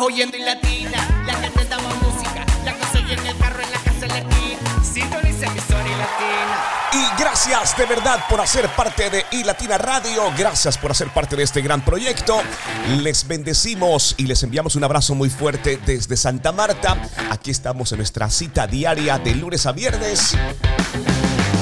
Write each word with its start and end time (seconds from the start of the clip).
oyendo 0.00 0.38
latina. 0.38 1.24
La 1.26 1.78
música, 1.78 2.44
la 2.64 2.74
cosa 2.74 2.98
en 2.98 3.26
el 3.26 3.36
carro, 3.38 3.62
en 3.62 3.70
la 3.70 3.78
casa. 3.78 4.06
Sintoniza 4.82 5.46
emisora 5.46 5.86
y 5.86 5.90
latina. 5.90 6.56
Y 6.92 7.20
gracias 7.20 7.76
de 7.76 7.86
verdad 7.86 8.24
por 8.28 8.40
hacer 8.40 8.68
parte 8.70 9.10
de 9.10 9.24
iLatina 9.30 9.78
Radio. 9.78 10.32
Gracias 10.36 10.78
por 10.78 10.90
hacer 10.90 11.08
parte 11.08 11.36
de 11.36 11.44
este 11.44 11.60
gran 11.60 11.84
proyecto. 11.84 12.40
Les 13.02 13.28
bendecimos 13.28 14.14
y 14.16 14.26
les 14.26 14.42
enviamos 14.42 14.74
un 14.74 14.84
abrazo 14.84 15.14
muy 15.14 15.30
fuerte 15.30 15.78
desde 15.84 16.16
Santa 16.16 16.50
Marta. 16.50 16.96
Aquí 17.30 17.50
estamos 17.50 17.92
en 17.92 17.98
nuestra 17.98 18.28
cita 18.30 18.66
diaria 18.66 19.18
de 19.18 19.34
lunes 19.34 19.66
a 19.66 19.72
viernes 19.72 20.36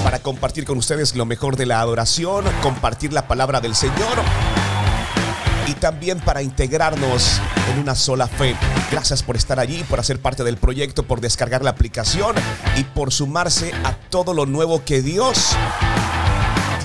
para 0.04 0.20
compartir 0.20 0.64
con 0.64 0.78
ustedes 0.78 1.14
lo 1.14 1.26
mejor 1.26 1.56
de 1.56 1.66
la 1.66 1.80
adoración, 1.80 2.44
compartir 2.62 3.12
la 3.12 3.28
palabra 3.28 3.60
del 3.60 3.74
Señor 3.74 4.22
y 5.66 5.74
también 5.74 6.18
para 6.20 6.40
integrarnos 6.40 7.40
en 7.70 7.78
una 7.78 7.94
sola 7.94 8.26
fe. 8.26 8.56
Gracias 8.90 9.22
por 9.22 9.36
estar 9.36 9.58
allí, 9.60 9.84
por 9.84 10.00
hacer 10.00 10.20
parte 10.20 10.44
del 10.44 10.56
proyecto, 10.56 11.02
por 11.02 11.20
descargar 11.20 11.62
la 11.62 11.70
aplicación 11.70 12.34
y 12.76 12.84
por 12.84 13.12
sumarse 13.12 13.72
a 13.84 13.94
todo 13.94 14.34
lo 14.34 14.46
nuevo 14.46 14.84
que 14.84 15.02
Dios 15.02 15.56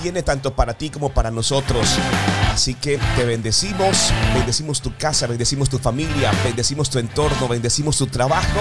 tiene 0.02 0.22
tanto 0.22 0.54
para 0.54 0.74
ti 0.74 0.90
como 0.90 1.10
para 1.10 1.30
nosotros. 1.30 1.98
Así 2.54 2.74
que 2.74 3.00
te 3.16 3.24
bendecimos, 3.24 4.12
bendecimos 4.32 4.80
tu 4.80 4.96
casa, 4.96 5.26
bendecimos 5.26 5.68
tu 5.68 5.76
familia, 5.78 6.30
bendecimos 6.44 6.88
tu 6.88 7.00
entorno, 7.00 7.48
bendecimos 7.48 7.98
tu 7.98 8.06
trabajo. 8.06 8.60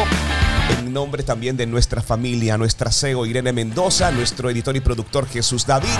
En 0.80 0.92
nombre 0.92 1.22
también 1.22 1.58
de 1.58 1.68
nuestra 1.68 2.02
familia, 2.02 2.58
nuestra 2.58 2.92
CEO 2.92 3.28
Irene 3.28 3.54
Mendoza, 3.54 4.10
nuestro 4.10 4.50
editor 4.50 4.76
y 4.76 4.80
productor 4.80 5.28
Jesús 5.28 5.68
David. 5.68 5.94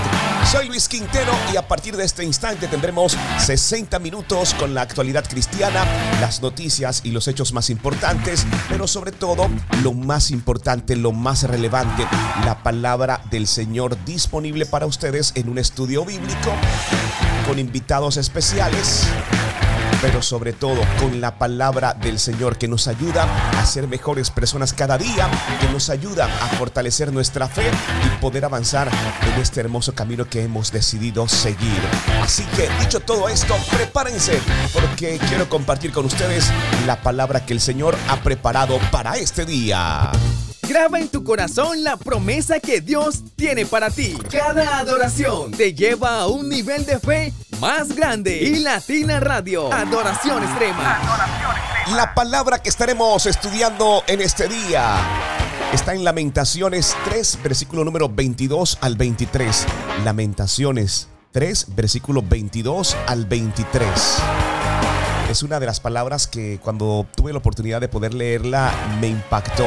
Soy 0.50 0.66
Luis 0.66 0.88
Quintero 0.88 1.30
y 1.52 1.56
a 1.56 1.68
partir 1.68 1.96
de 1.96 2.04
este 2.04 2.24
instante 2.24 2.66
tendremos 2.66 3.16
60 3.38 4.00
minutos 4.00 4.54
con 4.54 4.74
la 4.74 4.82
actualidad 4.82 5.24
cristiana, 5.28 5.84
las 6.20 6.42
noticias 6.42 7.00
y 7.04 7.12
los 7.12 7.28
hechos 7.28 7.52
más 7.52 7.70
importantes, 7.70 8.44
pero 8.68 8.88
sobre 8.88 9.12
todo 9.12 9.48
lo 9.84 9.92
más 9.92 10.32
importante, 10.32 10.96
lo 10.96 11.12
más 11.12 11.44
relevante, 11.44 12.04
la 12.44 12.60
palabra 12.64 13.22
del 13.30 13.46
Señor 13.46 13.96
disponible 14.04 14.66
para 14.66 14.86
ustedes 14.86 15.30
en 15.36 15.48
un 15.48 15.58
estudio 15.58 16.04
bíblico 16.04 16.52
con 17.46 17.58
invitados 17.58 18.16
especiales 18.16 19.06
pero 20.04 20.20
sobre 20.20 20.52
todo 20.52 20.82
con 21.00 21.22
la 21.22 21.38
palabra 21.38 21.94
del 21.94 22.18
Señor 22.18 22.58
que 22.58 22.68
nos 22.68 22.88
ayuda 22.88 23.26
a 23.58 23.64
ser 23.64 23.88
mejores 23.88 24.30
personas 24.30 24.74
cada 24.74 24.98
día, 24.98 25.30
que 25.62 25.68
nos 25.70 25.88
ayuda 25.88 26.26
a 26.26 26.48
fortalecer 26.58 27.10
nuestra 27.10 27.48
fe 27.48 27.70
y 28.04 28.20
poder 28.20 28.44
avanzar 28.44 28.90
en 29.22 29.40
este 29.40 29.60
hermoso 29.60 29.94
camino 29.94 30.26
que 30.26 30.42
hemos 30.42 30.70
decidido 30.70 31.26
seguir. 31.26 31.80
Así 32.22 32.44
que 32.54 32.68
dicho 32.80 33.00
todo 33.00 33.30
esto, 33.30 33.56
prepárense 33.70 34.38
porque 34.74 35.18
quiero 35.26 35.48
compartir 35.48 35.90
con 35.90 36.04
ustedes 36.04 36.50
la 36.86 37.00
palabra 37.00 37.46
que 37.46 37.54
el 37.54 37.60
Señor 37.60 37.96
ha 38.08 38.16
preparado 38.16 38.78
para 38.90 39.14
este 39.14 39.46
día. 39.46 40.12
Graba 40.68 40.98
en 40.98 41.08
tu 41.08 41.22
corazón 41.24 41.84
la 41.84 41.96
promesa 41.96 42.58
que 42.58 42.80
Dios 42.80 43.22
tiene 43.36 43.66
para 43.66 43.90
ti. 43.90 44.16
Cada 44.30 44.78
adoración 44.78 45.50
te 45.50 45.74
lleva 45.74 46.20
a 46.20 46.26
un 46.26 46.48
nivel 46.48 46.86
de 46.86 46.98
fe 46.98 47.32
más 47.60 47.94
grande. 47.94 48.42
Y 48.42 48.60
Latina 48.60 49.20
Radio, 49.20 49.70
Adoración 49.72 50.42
Extrema. 50.42 51.00
La 51.94 52.14
palabra 52.14 52.62
que 52.62 52.70
estaremos 52.70 53.26
estudiando 53.26 54.02
en 54.06 54.22
este 54.22 54.48
día 54.48 54.96
está 55.74 55.94
en 55.94 56.02
Lamentaciones 56.02 56.96
3, 57.04 57.40
versículo 57.42 57.84
número 57.84 58.08
22 58.08 58.78
al 58.80 58.96
23. 58.96 59.66
Lamentaciones 60.02 61.08
3, 61.32 61.74
versículo 61.76 62.22
22 62.22 62.96
al 63.06 63.26
23. 63.26 63.88
Es 65.30 65.42
una 65.42 65.60
de 65.60 65.66
las 65.66 65.80
palabras 65.80 66.26
que 66.26 66.58
cuando 66.62 67.06
tuve 67.14 67.32
la 67.32 67.38
oportunidad 67.38 67.82
de 67.82 67.88
poder 67.88 68.14
leerla 68.14 68.72
me 69.00 69.08
impactó 69.08 69.66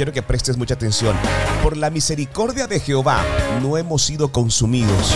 quiero 0.00 0.12
que 0.14 0.22
prestes 0.22 0.56
mucha 0.56 0.72
atención. 0.72 1.14
Por 1.62 1.76
la 1.76 1.90
misericordia 1.90 2.66
de 2.66 2.80
Jehová 2.80 3.22
no 3.60 3.76
hemos 3.76 4.02
sido 4.02 4.32
consumidos, 4.32 5.14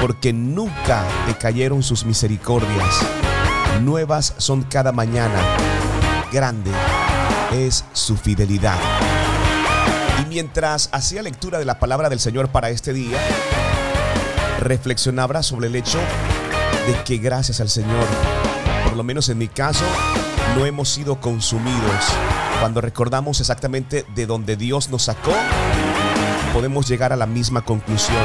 porque 0.00 0.32
nunca 0.32 1.02
decayeron 1.26 1.82
sus 1.82 2.04
misericordias. 2.04 3.00
Nuevas 3.82 4.34
son 4.36 4.62
cada 4.62 4.92
mañana. 4.92 5.40
Grande 6.30 6.70
es 7.52 7.84
su 7.94 8.16
fidelidad. 8.16 8.78
Y 10.22 10.28
mientras 10.28 10.88
hacía 10.92 11.20
lectura 11.20 11.58
de 11.58 11.64
la 11.64 11.80
palabra 11.80 12.08
del 12.08 12.20
Señor 12.20 12.50
para 12.50 12.70
este 12.70 12.92
día, 12.92 13.18
reflexionaba 14.60 15.42
sobre 15.42 15.66
el 15.66 15.74
hecho 15.74 15.98
de 16.86 17.02
que 17.02 17.16
gracias 17.18 17.60
al 17.60 17.68
Señor, 17.68 18.06
por 18.84 18.96
lo 18.96 19.02
menos 19.02 19.28
en 19.30 19.38
mi 19.38 19.48
caso, 19.48 19.84
no 20.56 20.64
hemos 20.64 20.90
sido 20.90 21.20
consumidos 21.20 22.04
cuando 22.66 22.80
recordamos 22.80 23.38
exactamente 23.38 24.04
de 24.16 24.26
donde 24.26 24.56
Dios 24.56 24.90
nos 24.90 25.02
sacó, 25.04 25.32
podemos 26.52 26.88
llegar 26.88 27.12
a 27.12 27.16
la 27.16 27.26
misma 27.26 27.60
conclusión. 27.60 28.18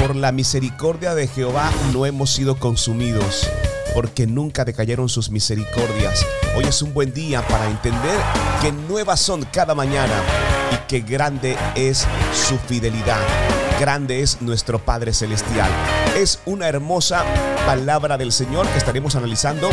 Por 0.00 0.16
la 0.16 0.32
misericordia 0.32 1.14
de 1.14 1.28
Jehová 1.28 1.70
no 1.92 2.04
hemos 2.04 2.30
sido 2.30 2.56
consumidos, 2.56 3.48
porque 3.94 4.26
nunca 4.26 4.64
decayeron 4.64 5.08
sus 5.08 5.30
misericordias. 5.30 6.26
Hoy 6.56 6.64
es 6.64 6.82
un 6.82 6.92
buen 6.92 7.14
día 7.14 7.46
para 7.46 7.70
entender 7.70 8.18
que 8.60 8.72
nuevas 8.72 9.20
son 9.20 9.46
cada 9.52 9.76
mañana 9.76 10.20
y 10.72 10.88
que 10.88 10.98
grande 10.98 11.56
es 11.76 12.08
su 12.32 12.58
fidelidad. 12.58 13.20
Grande 13.78 14.20
es 14.20 14.42
nuestro 14.42 14.80
Padre 14.80 15.12
Celestial. 15.12 15.70
Es 16.16 16.40
una 16.44 16.66
hermosa 16.66 17.24
palabra 17.66 18.18
del 18.18 18.32
Señor 18.32 18.66
que 18.66 18.78
estaremos 18.78 19.14
analizando 19.14 19.70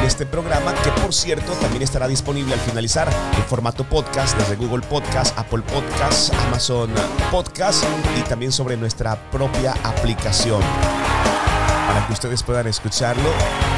en 0.00 0.06
este 0.06 0.26
programa, 0.26 0.74
que 0.82 0.90
por 1.02 1.12
cierto 1.12 1.52
también 1.54 1.82
estará 1.82 2.08
disponible 2.08 2.54
al 2.54 2.60
finalizar 2.60 3.08
en 3.36 3.44
formato 3.44 3.84
podcast 3.84 4.36
desde 4.38 4.56
Google 4.56 4.86
Podcast, 4.86 5.38
Apple 5.38 5.62
Podcast, 5.62 6.32
Amazon 6.46 6.90
Podcast 7.30 7.84
y 8.18 8.22
también 8.22 8.52
sobre 8.52 8.76
nuestra 8.76 9.16
propia 9.30 9.72
aplicación 9.84 10.62
para 11.86 12.06
que 12.06 12.12
ustedes 12.12 12.42
puedan 12.42 12.66
escucharlo 12.66 13.30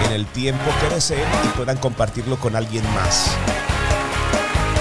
en 0.07 0.13
el 0.13 0.27
tiempo 0.27 0.65
que 0.81 0.95
deseen 0.95 1.27
y 1.45 1.49
puedan 1.57 1.79
compartirlo 1.79 2.37
con 2.37 2.57
alguien 2.57 2.85
más. 2.95 3.37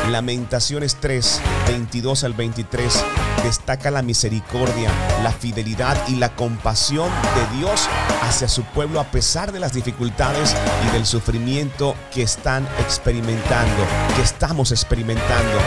Lamentaciones 0.09 0.97
3, 0.99 1.41
22 1.67 2.23
al 2.23 2.33
23 2.33 3.05
destaca 3.43 3.91
la 3.91 4.01
misericordia, 4.01 4.89
la 5.23 5.31
fidelidad 5.31 5.97
y 6.07 6.15
la 6.15 6.35
compasión 6.35 7.09
de 7.35 7.57
Dios 7.57 7.87
hacia 8.23 8.47
su 8.47 8.63
pueblo 8.63 8.99
a 8.99 9.05
pesar 9.05 9.51
de 9.51 9.59
las 9.59 9.73
dificultades 9.73 10.55
y 10.87 10.91
del 10.91 11.05
sufrimiento 11.05 11.95
que 12.13 12.23
están 12.23 12.67
experimentando, 12.79 13.83
que 14.15 14.21
estamos 14.21 14.71
experimentando. 14.71 15.57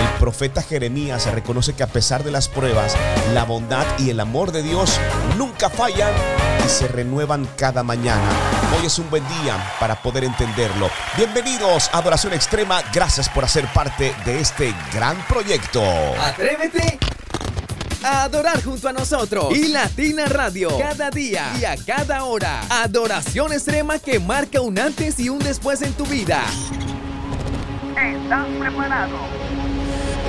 El 0.00 0.18
profeta 0.18 0.62
Jeremías 0.62 1.30
reconoce 1.32 1.74
que 1.74 1.82
a 1.82 1.88
pesar 1.88 2.24
de 2.24 2.30
las 2.30 2.48
pruebas, 2.48 2.96
la 3.32 3.44
bondad 3.44 3.86
y 3.98 4.10
el 4.10 4.20
amor 4.20 4.52
de 4.52 4.62
Dios 4.62 4.98
nunca 5.38 5.70
fallan 5.70 6.12
y 6.64 6.68
se 6.68 6.88
renuevan 6.88 7.48
cada 7.56 7.82
mañana. 7.82 8.53
Hoy 8.76 8.86
es 8.86 8.98
un 8.98 9.08
buen 9.08 9.22
día 9.28 9.56
para 9.78 9.94
poder 9.94 10.24
entenderlo. 10.24 10.90
Bienvenidos 11.16 11.90
a 11.92 11.98
Adoración 11.98 12.32
Extrema. 12.32 12.82
Gracias 12.92 13.28
por 13.28 13.44
hacer 13.44 13.66
parte 13.72 14.14
de 14.24 14.40
este 14.40 14.74
gran 14.92 15.16
proyecto. 15.26 15.82
Atrévete 16.20 16.98
a 18.02 18.24
adorar 18.24 18.62
junto 18.62 18.88
a 18.88 18.92
nosotros. 18.92 19.56
Y 19.56 19.68
Latina 19.68 20.26
Radio, 20.26 20.76
cada 20.78 21.10
día 21.10 21.52
y 21.60 21.64
a 21.64 21.76
cada 21.76 22.24
hora. 22.24 22.62
Adoración 22.68 23.52
extrema 23.52 23.98
que 23.98 24.18
marca 24.18 24.60
un 24.60 24.78
antes 24.78 25.20
y 25.20 25.28
un 25.28 25.38
después 25.38 25.82
en 25.82 25.92
tu 25.92 26.04
vida. 26.06 26.42
¿Estás 27.96 28.46
preparado? 28.58 29.16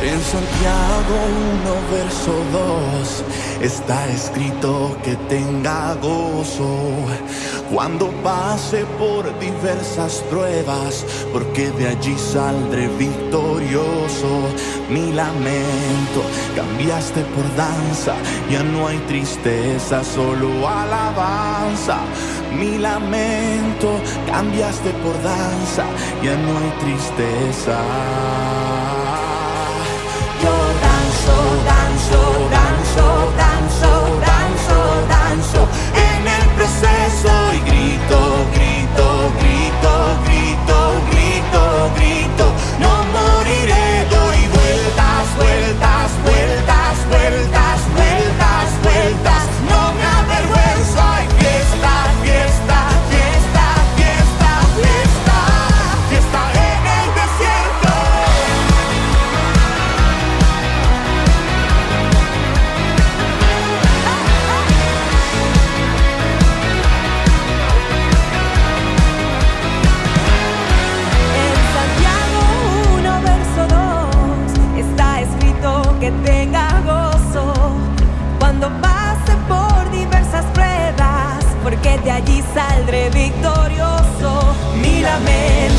En 0.01 0.21
Santiago 0.21 1.15
1, 1.63 1.97
verso 1.97 2.33
2, 2.51 3.23
está 3.61 4.07
escrito 4.09 4.95
que 5.03 5.15
tenga 5.27 5.95
gozo 5.95 6.67
cuando 7.73 8.11
pase 8.21 8.85
por 8.99 9.23
diversas 9.39 10.23
pruebas, 10.29 11.05
porque 11.31 11.71
de 11.71 11.87
allí 11.87 12.15
saldré 12.17 12.87
victorioso. 12.99 14.49
Mi 14.89 15.11
lamento 15.13 16.21
cambiaste 16.55 17.21
por 17.21 17.55
danza, 17.55 18.15
ya 18.51 18.63
no 18.63 18.87
hay 18.87 18.97
tristeza, 19.07 20.03
solo 20.03 20.67
alabanza. 20.67 21.99
Mi 22.55 22.77
lamento 22.77 23.99
cambiaste 24.27 24.91
por 25.03 25.13
danza, 25.23 25.85
ya 26.21 26.35
no 26.37 26.57
hay 26.59 26.71
tristeza. 26.79 28.74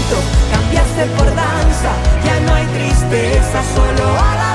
Lamento 0.07 0.17
cambiaste 0.53 1.07
por 1.17 1.27
danza, 1.35 1.91
ya 2.25 2.41
no 2.41 2.55
hay 2.55 2.67
tristeza, 2.67 3.63
solo 3.75 4.05
alabanza. 4.05 4.47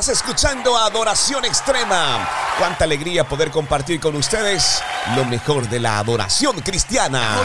Estás 0.00 0.16
escuchando 0.16 0.78
Adoración 0.78 1.44
Extrema. 1.44 2.26
Cuánta 2.58 2.84
alegría 2.84 3.28
poder 3.28 3.50
compartir 3.50 4.00
con 4.00 4.16
ustedes 4.16 4.80
lo 5.14 5.26
mejor 5.26 5.68
de 5.68 5.78
la 5.78 5.98
adoración 5.98 6.58
cristiana. 6.60 7.36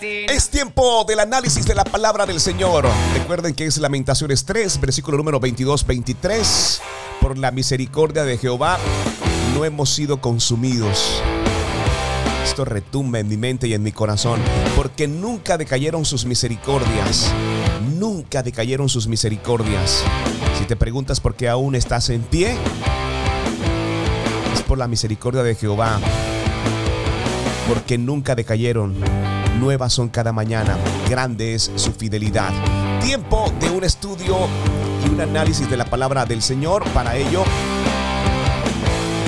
Es 0.00 0.48
tiempo 0.48 1.04
del 1.06 1.20
análisis 1.20 1.66
de 1.66 1.74
la 1.74 1.84
palabra 1.84 2.24
del 2.24 2.40
Señor. 2.40 2.88
Recuerden 3.12 3.54
que 3.54 3.66
es 3.66 3.76
Lamentaciones 3.76 4.46
3, 4.46 4.80
versículo 4.80 5.18
número 5.18 5.38
22, 5.40 5.86
23. 5.86 6.80
Por 7.20 7.36
la 7.36 7.50
misericordia 7.50 8.24
de 8.24 8.38
Jehová 8.38 8.78
no 9.52 9.66
hemos 9.66 9.90
sido 9.90 10.22
consumidos 10.22 11.22
Retumba 12.64 13.18
en 13.18 13.28
mi 13.28 13.36
mente 13.36 13.68
y 13.68 13.74
en 13.74 13.82
mi 13.82 13.92
corazón, 13.92 14.40
porque 14.76 15.06
nunca 15.08 15.58
decayeron 15.58 16.04
sus 16.04 16.24
misericordias. 16.24 17.32
Nunca 17.96 18.42
decayeron 18.42 18.88
sus 18.88 19.06
misericordias. 19.06 20.04
Si 20.58 20.64
te 20.64 20.76
preguntas 20.76 21.20
por 21.20 21.34
qué 21.34 21.48
aún 21.48 21.74
estás 21.74 22.10
en 22.10 22.22
pie, 22.22 22.56
es 24.54 24.62
por 24.62 24.78
la 24.78 24.88
misericordia 24.88 25.42
de 25.42 25.54
Jehová. 25.54 26.00
Porque 27.68 27.98
nunca 27.98 28.34
decayeron. 28.34 28.94
Nuevas 29.60 29.92
son 29.92 30.08
cada 30.08 30.32
mañana. 30.32 30.76
Grande 31.08 31.54
es 31.54 31.70
su 31.76 31.92
fidelidad. 31.92 32.52
Tiempo 33.02 33.52
de 33.60 33.70
un 33.70 33.84
estudio 33.84 34.36
y 35.04 35.10
un 35.10 35.20
análisis 35.20 35.68
de 35.68 35.76
la 35.76 35.84
palabra 35.84 36.24
del 36.24 36.42
Señor. 36.42 36.84
Para 36.90 37.16
ello, 37.16 37.44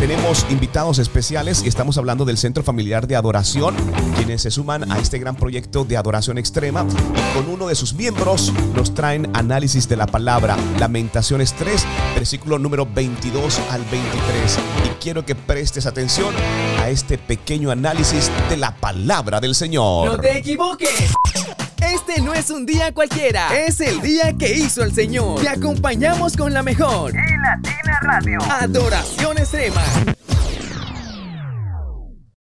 Tenemos 0.01 0.47
invitados 0.49 0.99
especiales 0.99 1.63
y 1.63 1.69
estamos 1.69 1.99
hablando 1.99 2.25
del 2.25 2.39
Centro 2.39 2.63
Familiar 2.63 3.07
de 3.07 3.17
Adoración, 3.17 3.77
quienes 4.17 4.41
se 4.41 4.51
suman 4.51 4.91
a 4.91 4.99
este 4.99 5.19
gran 5.19 5.37
proyecto 5.37 5.85
de 5.85 5.99
adoración 5.99 6.39
extrema. 6.39 6.87
Y 6.89 7.35
con 7.37 7.51
uno 7.51 7.67
de 7.67 7.75
sus 7.75 7.93
miembros 7.93 8.51
nos 8.75 8.95
traen 8.95 9.31
análisis 9.35 9.91
de 9.91 9.97
la 9.97 10.07
palabra, 10.07 10.57
Lamentaciones 10.79 11.53
3, 11.53 11.85
versículo 12.15 12.59
número 12.59 12.87
22 12.87 13.61
al 13.71 13.85
23. 13.85 14.59
Y 14.87 14.89
quiero 15.03 15.27
que 15.27 15.35
prestes 15.35 15.85
atención 15.85 16.35
a 16.81 16.89
este 16.89 17.19
pequeño 17.19 17.71
análisis 17.71 18.31
de 18.49 18.57
la 18.57 18.75
palabra 18.75 19.39
del 19.39 19.55
Señor. 19.55 20.13
No 20.13 20.19
te 20.19 20.39
equivoques. 20.39 21.13
Este 21.83 22.21
no 22.21 22.35
es 22.35 22.51
un 22.51 22.67
día 22.67 22.93
cualquiera, 22.93 23.67
es 23.67 23.81
el 23.81 24.01
día 24.01 24.37
que 24.37 24.55
hizo 24.55 24.83
el 24.83 24.93
Señor. 24.93 25.41
Te 25.41 25.49
acompañamos 25.49 26.37
con 26.37 26.53
la 26.53 26.63
mejor. 26.63 27.13
Y 27.13 27.17
Latina 27.17 28.01
Radio. 28.03 28.39
Adoración 28.43 29.39
extrema. 29.39 29.83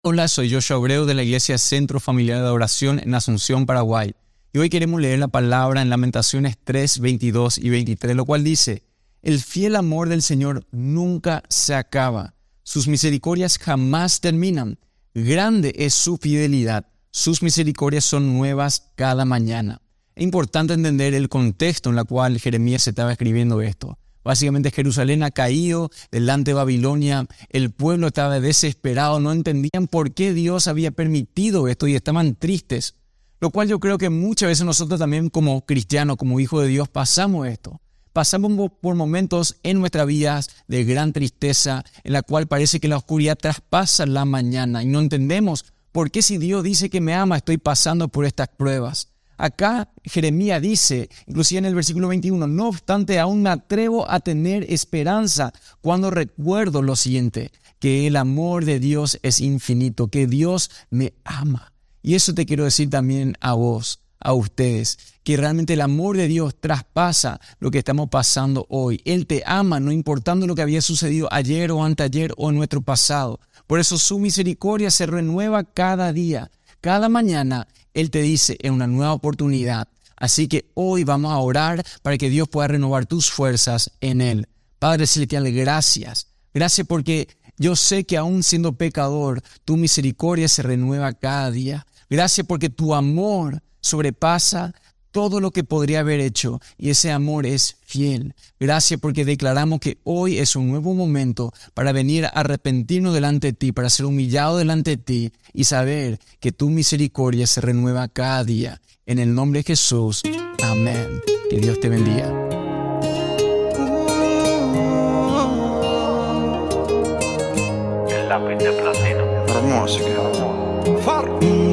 Hola, 0.03 0.29
soy 0.29 0.53
Joshua 0.53 0.77
Abreu 0.77 1.05
de 1.05 1.15
la 1.15 1.23
Iglesia 1.23 1.59
Centro 1.59 2.01
Familiar 2.01 2.39
de 2.41 2.47
Adoración 2.47 2.99
en 2.99 3.15
Asunción, 3.15 3.67
Paraguay. 3.67 4.15
Y 4.53 4.59
hoy 4.59 4.71
queremos 4.71 5.01
leer 5.01 5.19
la 5.19 5.29
palabra 5.29 5.83
en 5.83 5.91
Lamentaciones 5.91 6.57
3, 6.65 6.99
22 7.01 7.59
y 7.59 7.71
23, 7.71 8.17
lo 8.17 8.25
cual 8.25 8.43
dice, 8.43 8.83
El 9.23 9.41
fiel 9.41 9.77
amor 9.77 10.09
del 10.09 10.23
Señor 10.23 10.67
nunca 10.73 11.43
se 11.49 11.75
acaba, 11.75 12.35
sus 12.63 12.89
misericordias 12.89 13.59
jamás 13.59 14.21
terminan, 14.21 14.79
grande 15.15 15.75
es 15.77 15.95
su 15.95 16.17
fidelidad, 16.17 16.87
sus 17.19 17.43
misericordias 17.43 18.05
son 18.05 18.33
nuevas 18.33 18.93
cada 18.95 19.25
mañana. 19.25 19.83
Es 20.15 20.23
importante 20.23 20.75
entender 20.75 21.15
el 21.15 21.29
contexto 21.29 21.91
en 21.91 21.99
el 21.99 22.05
cual 22.05 22.39
Jeremías 22.39 22.87
estaba 22.87 23.11
escribiendo 23.11 23.61
esto. 23.61 23.99
Básicamente 24.23 24.71
Jerusalén 24.71 25.25
ha 25.25 25.33
caído 25.33 25.91
delante 26.13 26.53
de 26.53 26.55
Babilonia, 26.55 27.27
el 27.49 27.73
pueblo 27.73 28.07
estaba 28.07 28.39
desesperado, 28.39 29.19
no 29.19 29.33
entendían 29.33 29.89
por 29.89 30.13
qué 30.15 30.33
Dios 30.33 30.69
había 30.69 30.93
permitido 30.93 31.67
esto 31.67 31.89
y 31.89 31.97
estaban 31.97 32.37
tristes. 32.37 32.95
Lo 33.41 33.51
cual 33.51 33.67
yo 33.67 33.81
creo 33.81 33.99
que 33.99 34.11
muchas 34.11 34.51
veces 34.51 34.65
nosotros 34.65 35.01
también 35.01 35.29
como 35.29 35.67
cristianos, 35.67 36.19
como 36.19 36.39
hijos 36.39 36.63
de 36.63 36.69
Dios, 36.69 36.89
pasamos 36.89 37.49
esto. 37.49 37.81
Pasamos 38.13 38.71
por 38.81 38.95
momentos 38.95 39.57
en 39.65 39.81
nuestras 39.81 40.07
vidas 40.07 40.51
de 40.69 40.85
gran 40.85 41.13
tristeza, 41.13 41.85
en 42.05 42.13
la 42.13 42.23
cual 42.23 42.47
parece 42.47 42.79
que 42.79 42.87
la 42.87 42.97
oscuridad 42.97 43.37
traspasa 43.37 44.07
la 44.07 44.25
mañana 44.25 44.85
y 44.85 44.87
no 44.87 45.01
entendemos 45.01 45.65
por 45.99 46.13
qué 46.13 46.23
si 46.23 46.39
Dios 46.39 46.63
dice 46.63 46.91
que 46.91 47.01
me 47.01 47.13
ama 47.13 47.39
estoy 47.39 47.59
pasando 47.59 48.07
por 48.07 48.25
estas 48.25 48.47
pruebas. 48.47 49.09
Acá 49.37 49.91
Jeremías 50.05 50.63
dice, 50.63 51.09
inclusive 51.27 51.59
en 51.59 51.65
el 51.65 51.75
versículo 51.75 52.07
21, 52.07 52.47
no 52.47 52.69
obstante 52.69 53.19
aún 53.19 53.43
me 53.43 53.51
atrevo 53.51 54.09
a 54.09 54.21
tener 54.21 54.65
esperanza 54.73 55.53
cuando 55.81 56.13
recuerdo 56.13 56.83
lo 56.83 56.95
siguiente, 56.95 57.51
que 57.81 58.07
el 58.07 58.15
amor 58.15 58.65
de 58.65 58.79
Dios 58.79 59.19
es 59.25 59.41
infinito, 59.41 60.07
que 60.07 60.29
Dios 60.29 60.71
me 60.89 61.15
ama. 61.25 61.73
Y 62.01 62.15
eso 62.15 62.33
te 62.33 62.47
quiero 62.47 62.63
decir 62.63 62.89
también 62.91 63.37
a 63.41 63.55
vos, 63.55 63.99
a 64.21 64.35
ustedes, 64.35 64.99
que 65.25 65.37
realmente 65.37 65.73
el 65.73 65.81
amor 65.81 66.17
de 66.17 66.29
Dios 66.29 66.55
traspasa 66.61 67.41
lo 67.59 67.73
que 67.73 67.79
estamos 67.79 68.09
pasando 68.09 68.67
hoy. 68.69 69.03
Él 69.05 69.27
te 69.27 69.43
ama, 69.45 69.81
no 69.81 69.91
importando 69.91 70.47
lo 70.47 70.55
que 70.55 70.63
había 70.63 70.81
sucedido 70.81 71.27
ayer 71.33 71.73
o 71.73 71.83
anteayer 71.83 72.33
o 72.37 72.51
en 72.51 72.57
nuestro 72.57 72.83
pasado. 72.83 73.41
Por 73.69 73.81
eso 73.81 73.99
su 73.99 74.19
misericordia 74.19 74.91
se 74.91 75.05
renueva 75.05 75.63
cada 75.63 76.11
día. 76.15 76.51
Cada 76.81 77.11
mañana 77.11 77.69
Él 77.93 78.11
te 78.11 78.23
dice 78.23 78.57
en 78.63 78.73
una 78.73 78.87
nueva 78.87 79.13
oportunidad. 79.13 79.89
Así 80.17 80.49
que 80.49 80.71
hoy 80.73 81.05
vamos 81.05 81.33
a 81.33 81.39
orar 81.39 81.85
para 82.01 82.17
que 82.17 82.31
Dios 82.31 82.49
pueda 82.49 82.69
renovar 82.69 83.05
tus 83.05 83.31
fuerzas 83.31 83.93
en 84.01 84.23
Él. 84.23 84.49
Padre 84.79 85.07
Celestial, 85.07 85.53
gracias. 85.53 86.29
Gracias 86.55 86.87
porque 86.87 87.29
yo 87.59 87.77
sé 87.77 88.05
que 88.05 88.17
aún 88.17 88.43
siendo 88.43 88.73
pecador, 88.73 89.43
tu 89.67 89.77
misericordia 89.77 90.49
se 90.49 90.63
renueva 90.63 91.13
cada 91.13 91.51
día. 91.51 91.87
Gracias 92.09 92.47
porque 92.47 92.71
tu 92.71 92.95
amor 92.95 93.63
sobrepasa 93.83 94.73
todo 95.11 95.41
lo 95.41 95.51
que 95.51 95.65
podría 95.65 96.01
haber 96.01 96.21
hecho 96.21 96.61
y 96.77 96.91
ese 96.91 97.11
amor 97.11 97.47
es 97.47 97.77
fiel. 97.85 98.35
Gracias 98.61 99.01
porque 99.01 99.25
declaramos 99.25 99.81
que 99.81 99.99
hoy 100.05 100.39
es 100.39 100.57
un 100.57 100.69
nuevo 100.69 100.95
momento 100.95 101.53
para 101.75 101.93
venir 101.93 102.27
a 102.27 102.29
arrepentirnos 102.29 103.15
delante 103.15 103.49
de 103.49 103.53
ti, 103.53 103.73
para 103.73 103.91
ser 103.91 104.07
humillado 104.07 104.59
delante 104.59 104.91
de 104.91 104.97
ti 104.99 105.33
y 105.53 105.65
saber 105.65 106.19
que 106.41 106.53
tu 106.53 106.71
misericordia 106.71 107.47
se 107.47 107.61
renueva 107.61 108.09
cada 108.09 108.45
día. 108.45 108.81
En 109.07 109.19
el 109.19 109.35
nombre 109.35 109.61
de 109.61 109.65
Jesús. 109.65 110.23
Amén. 110.63 111.21
Que 111.51 111.59
Dios 111.59 111.81
te 111.81 111.89
bendiga. 111.89 112.31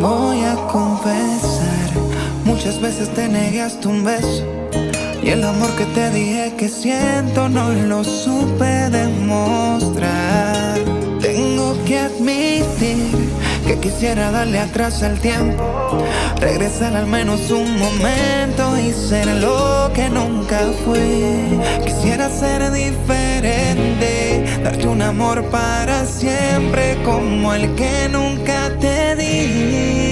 Voy 0.01 0.44
a 0.44 0.56
confesar, 0.72 1.45
muchas 2.56 2.80
veces 2.80 3.10
te 3.10 3.28
negaste 3.28 3.86
un 3.90 4.06
beso. 4.06 4.44
Y 5.22 5.30
el 5.30 5.44
amor 5.44 5.76
que 5.76 5.86
te 5.88 6.10
dije 6.12 6.54
que 6.58 6.70
siento 6.70 7.50
no 7.50 7.70
lo 7.70 8.04
supe 8.04 8.90
demostrar. 8.90 10.80
Tengo 11.22 11.76
que 11.86 12.00
admitir 12.00 13.30
que 13.68 13.78
quisiera 13.80 14.32
darle 14.32 14.60
atrás 14.60 15.04
al 15.04 15.20
tiempo. 15.20 15.64
Regresar 16.40 16.96
al 16.96 17.08
menos 17.08 17.52
un 17.52 17.78
momento 17.78 18.78
y 18.80 18.94
ser 18.94 19.28
lo 19.28 19.92
que 19.94 20.08
nunca 20.10 20.60
fui. 20.86 21.60
Quisiera 21.84 22.30
ser 22.30 22.72
diferente, 22.72 24.46
darte 24.64 24.88
un 24.88 25.02
amor 25.02 25.44
para 25.50 26.06
siempre 26.06 26.98
como 27.04 27.54
el 27.54 27.76
que 27.76 28.08
nunca 28.10 28.72
te 28.80 29.16
di. 29.18 30.05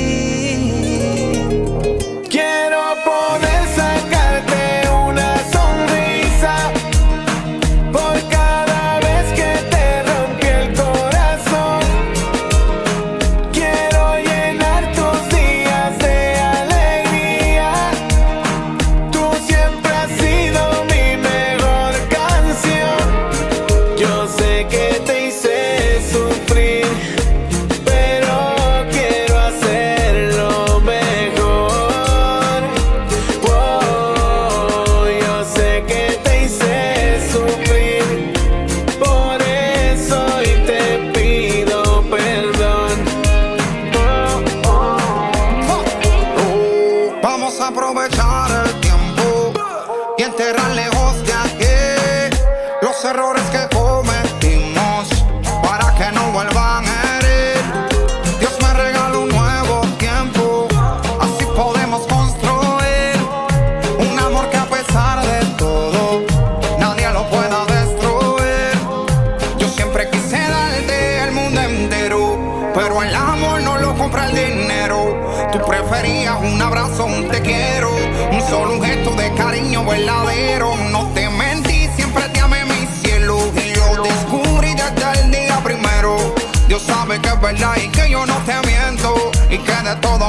Quiero 3.04 4.03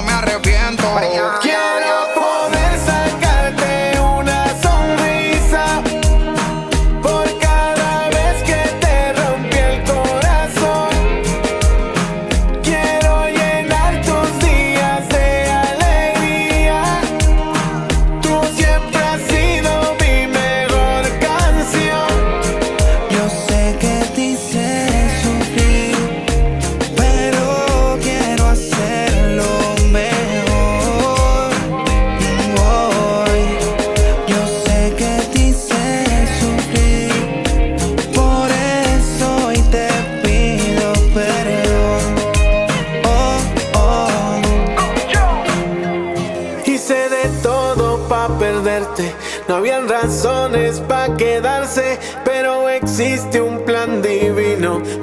me 0.02 0.12
arrepiento. 0.12 0.83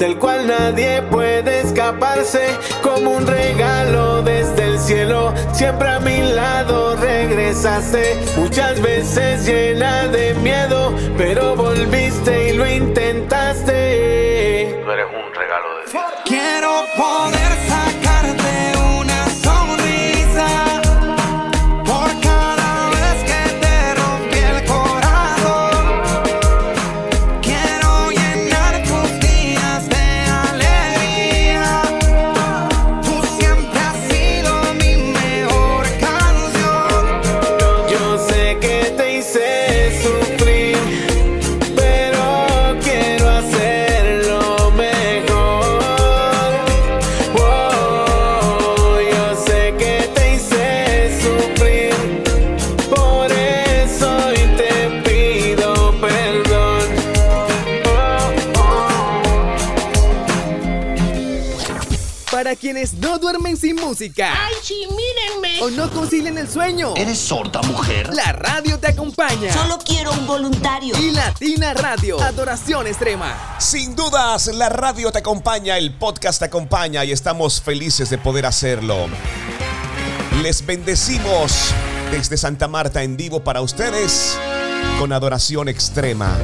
Del 0.01 0.17
cual 0.17 0.47
nadie 0.47 1.03
puede 1.03 1.61
escaparse. 1.61 2.41
Como 2.81 3.11
un 3.11 3.27
regalo 3.27 4.23
desde 4.23 4.63
el 4.65 4.79
cielo, 4.79 5.31
siempre 5.53 5.89
a 5.89 5.99
mi 5.99 6.23
lado 6.33 6.95
regresaste. 6.95 8.19
Muchas 8.35 8.81
veces 8.81 9.45
llena 9.45 10.07
de 10.07 10.33
miedo, 10.33 10.91
pero 11.17 11.55
volviste 11.55 12.49
y 12.49 12.53
lo 12.53 12.67
intentaste. 12.67 14.20
Duermen 63.31 63.55
sin 63.55 63.77
música 63.77 64.33
Ay, 64.45 64.53
sí, 64.61 64.85
mírenme. 64.89 65.61
o 65.63 65.69
no 65.69 65.89
concilian 65.89 66.37
el 66.37 66.49
sueño, 66.49 66.93
¿Eres 66.97 67.17
sorda, 67.17 67.61
mujer? 67.61 68.13
la 68.13 68.33
radio 68.33 68.77
te 68.77 68.87
acompaña. 68.87 69.53
Solo 69.53 69.77
quiero 69.85 70.11
un 70.11 70.27
voluntario. 70.27 70.97
Y 70.99 71.11
Latina 71.11 71.73
Radio, 71.73 72.21
adoración 72.21 72.87
extrema. 72.87 73.55
Sin 73.59 73.95
dudas, 73.95 74.47
la 74.47 74.67
radio 74.67 75.11
te 75.13 75.19
acompaña, 75.19 75.77
el 75.77 75.93
podcast 75.93 76.39
te 76.39 76.45
acompaña 76.45 77.05
y 77.05 77.13
estamos 77.13 77.61
felices 77.61 78.09
de 78.09 78.17
poder 78.17 78.45
hacerlo. 78.45 79.07
Les 80.41 80.65
bendecimos 80.65 81.53
desde 82.11 82.35
Santa 82.35 82.67
Marta 82.67 83.01
en 83.01 83.15
vivo 83.15 83.41
para 83.45 83.61
ustedes 83.61 84.37
con 84.99 85.13
adoración 85.13 85.69
extrema. 85.69 86.37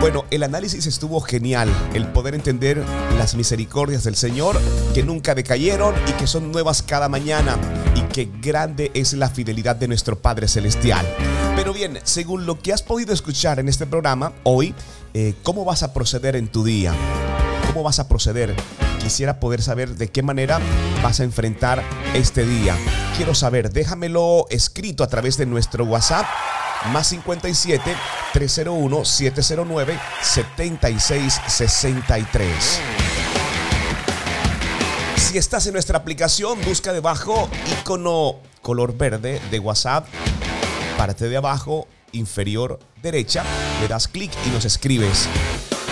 Bueno, 0.00 0.24
el 0.30 0.42
análisis 0.42 0.86
estuvo 0.86 1.20
genial, 1.20 1.68
el 1.94 2.06
poder 2.08 2.34
entender 2.34 2.82
las 3.18 3.34
misericordias 3.34 4.04
del 4.04 4.14
Señor 4.14 4.60
que 4.94 5.02
nunca 5.02 5.34
decayeron 5.34 5.94
y 6.06 6.12
que 6.12 6.26
son 6.26 6.52
nuevas 6.52 6.82
cada 6.82 7.08
mañana 7.08 7.56
y 7.94 8.02
que 8.12 8.28
grande 8.40 8.90
es 8.94 9.14
la 9.14 9.30
fidelidad 9.30 9.74
de 9.74 9.88
nuestro 9.88 10.18
Padre 10.18 10.48
Celestial. 10.48 11.06
Pero 11.56 11.72
bien, 11.72 11.98
según 12.04 12.44
lo 12.44 12.58
que 12.60 12.74
has 12.74 12.82
podido 12.82 13.14
escuchar 13.14 13.58
en 13.58 13.68
este 13.68 13.86
programa 13.86 14.32
hoy, 14.42 14.74
eh, 15.14 15.34
¿cómo 15.42 15.64
vas 15.64 15.82
a 15.82 15.94
proceder 15.94 16.36
en 16.36 16.48
tu 16.48 16.62
día? 16.62 16.92
¿Cómo 17.66 17.82
vas 17.82 17.98
a 17.98 18.06
proceder? 18.06 18.54
Quisiera 19.00 19.40
poder 19.40 19.62
saber 19.62 19.96
de 19.96 20.08
qué 20.08 20.22
manera 20.22 20.60
vas 21.02 21.20
a 21.20 21.24
enfrentar 21.24 21.82
este 22.14 22.44
día. 22.44 22.76
Quiero 23.16 23.34
saber, 23.34 23.72
déjamelo 23.72 24.46
escrito 24.50 25.02
a 25.02 25.08
través 25.08 25.38
de 25.38 25.46
nuestro 25.46 25.84
WhatsApp 25.84 26.26
más 26.86 27.08
57 27.08 27.94
301 28.32 29.04
709 29.04 29.98
7663. 30.22 32.80
Si 35.16 35.38
estás 35.38 35.66
en 35.66 35.72
nuestra 35.72 35.98
aplicación, 35.98 36.60
busca 36.62 36.92
debajo 36.92 37.48
icono 37.80 38.36
color 38.62 38.96
verde 38.96 39.40
de 39.50 39.58
WhatsApp, 39.58 40.06
parte 40.96 41.28
de 41.28 41.36
abajo 41.36 41.88
inferior 42.12 42.78
derecha, 43.02 43.42
le 43.80 43.88
das 43.88 44.06
clic 44.08 44.30
y 44.46 44.50
nos 44.50 44.64
escribes. 44.64 45.28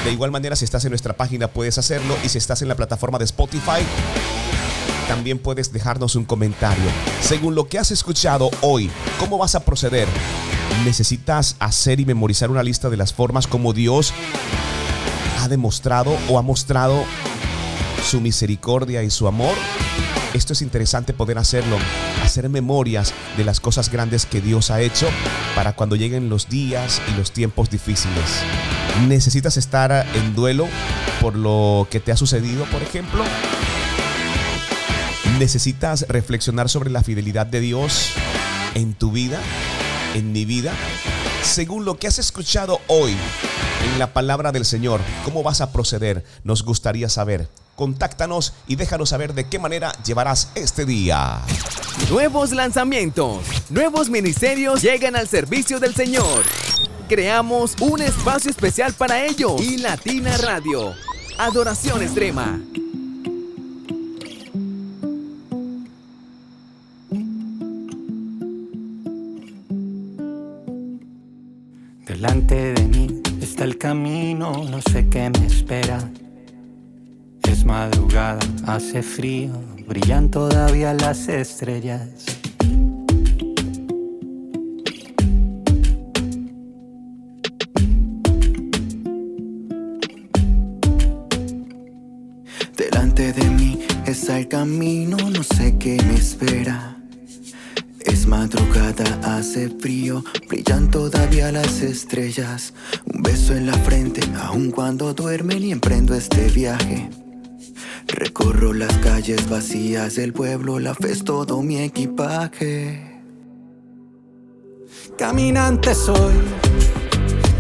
De 0.05 0.13
igual 0.13 0.31
manera, 0.31 0.57
si 0.57 0.65
estás 0.65 0.85
en 0.85 0.91
nuestra 0.91 1.15
página 1.15 1.49
puedes 1.49 1.79
hacerlo 1.79 2.17
y 2.25 2.29
si 2.29 2.39
estás 2.39 2.63
en 2.63 2.69
la 2.69 2.75
plataforma 2.75 3.19
de 3.19 3.25
Spotify, 3.25 3.83
también 5.09 5.39
puedes 5.39 5.73
dejarnos 5.73 6.17
un 6.17 6.25
comentario. 6.25 6.85
Según 7.21 7.55
lo 7.55 7.69
que 7.69 7.79
has 7.79 7.91
escuchado 7.91 8.51
hoy, 8.61 8.91
¿cómo 9.19 9.39
vas 9.39 9.55
a 9.55 9.61
proceder? 9.61 10.09
¿Necesitas 10.83 11.57
hacer 11.61 12.01
y 12.01 12.05
memorizar 12.05 12.51
una 12.51 12.63
lista 12.63 12.91
de 12.91 12.97
las 12.97 13.13
formas 13.13 13.47
como 13.47 13.73
Dios 13.73 14.13
ha 15.41 15.49
demostrado 15.49 16.17
o 16.29 16.39
ha 16.39 16.43
mostrado 16.43 17.05
su 18.05 18.21
misericordia 18.21 19.03
y 19.03 19.11
su 19.11 19.27
amor? 19.27 19.55
Esto 20.35 20.53
es 20.53 20.63
interesante 20.63 21.15
poder 21.15 21.39
hacerlo, 21.39 21.79
hacer 22.23 22.49
memorias 22.49 23.15
de 23.37 23.45
las 23.45 23.61
cosas 23.61 23.89
grandes 23.89 24.27
que 24.27 24.41
Dios 24.41 24.71
ha 24.71 24.81
hecho 24.81 25.07
para 25.55 25.75
cuando 25.75 25.95
lleguen 25.95 26.29
los 26.29 26.49
días 26.49 27.01
y 27.13 27.17
los 27.17 27.31
tiempos 27.31 27.71
difíciles. 27.71 28.43
¿Necesitas 29.07 29.57
estar 29.57 30.07
en 30.15 30.35
duelo 30.35 30.67
por 31.21 31.37
lo 31.37 31.87
que 31.91 32.01
te 32.01 32.11
ha 32.11 32.17
sucedido, 32.17 32.65
por 32.65 32.83
ejemplo? 32.83 33.25
¿Necesitas 35.39 36.05
reflexionar 36.09 36.69
sobre 36.69 36.91
la 36.91 37.03
fidelidad 37.03 37.47
de 37.47 37.61
Dios 37.61 38.13
en 38.75 38.95
tu 38.95 39.13
vida, 39.13 39.41
en 40.15 40.33
mi 40.33 40.45
vida? 40.45 40.73
Según 41.43 41.85
lo 41.85 41.99
que 41.99 42.07
has 42.07 42.19
escuchado 42.19 42.81
hoy 42.87 43.15
en 43.85 43.99
la 43.99 44.13
palabra 44.13 44.51
del 44.51 44.65
Señor, 44.65 45.01
¿cómo 45.25 45.43
vas 45.43 45.61
a 45.61 45.73
proceder? 45.73 46.25
Nos 46.43 46.63
gustaría 46.63 47.09
saber. 47.09 47.49
Contáctanos 47.77 48.55
y 48.67 48.77
déjanos 48.77 49.11
saber 49.11 49.35
de 49.35 49.49
qué 49.49 49.59
manera 49.59 49.93
llevarás 50.05 50.51
este 50.55 50.87
día. 50.87 51.41
Nuevos 52.09 52.53
lanzamientos, 52.53 53.43
nuevos 53.69 54.09
ministerios 54.09 54.81
llegan 54.81 55.17
al 55.17 55.29
servicio 55.29 55.81
del 55.81 55.95
Señor. 55.95 56.45
Creamos 57.09 57.75
un 57.81 58.01
espacio 58.01 58.51
especial 58.51 58.95
para 58.95 59.27
ellos 59.27 59.61
y 59.61 59.79
Latina 59.79 60.37
Radio. 60.39 60.95
Adoración 61.37 62.01
extrema. 62.03 62.61
Delante 72.25 72.73
de 72.73 72.89
mí 72.89 73.21
está 73.43 73.65
el 73.65 73.77
camino, 73.77 74.65
no 74.71 74.81
sé 74.81 75.07
qué 75.11 75.29
me 75.29 75.47
espera. 75.47 75.99
Es 77.47 77.67
madrugada, 77.67 78.41
hace 78.67 79.03
frío, 79.03 79.53
brillan 79.87 80.31
todavía 80.31 80.95
las 80.95 81.29
estrellas. 81.29 82.25
Delante 92.75 93.35
de 93.35 93.51
mí 93.51 93.81
está 94.07 94.39
el 94.39 94.49
camino, 94.49 95.19
no 95.29 95.43
sé 95.43 95.77
qué 95.77 96.03
me 96.09 96.15
espera. 96.15 96.94
Hace 99.23 99.69
frío, 99.69 100.25
brillan 100.49 100.91
todavía 100.91 101.53
las 101.53 101.81
estrellas. 101.81 102.75
Un 103.05 103.23
beso 103.23 103.55
en 103.55 103.67
la 103.67 103.75
frente, 103.75 104.21
aun 104.41 104.71
cuando 104.71 105.15
duermen 105.15 105.63
y 105.63 105.73
emprendo 105.73 106.15
este 106.15 106.49
viaje. 106.49 107.09
Recorro 108.09 108.73
las 108.73 108.97
calles 108.99 109.49
vacías 109.49 110.17
del 110.17 110.33
pueblo, 110.33 110.79
la 110.79 110.95
fe 110.95 111.13
es 111.13 111.25
todo 111.25 111.63
mi 111.63 111.79
equipaje. 111.79 113.23
Caminante 115.17 115.95
soy, 115.95 116.35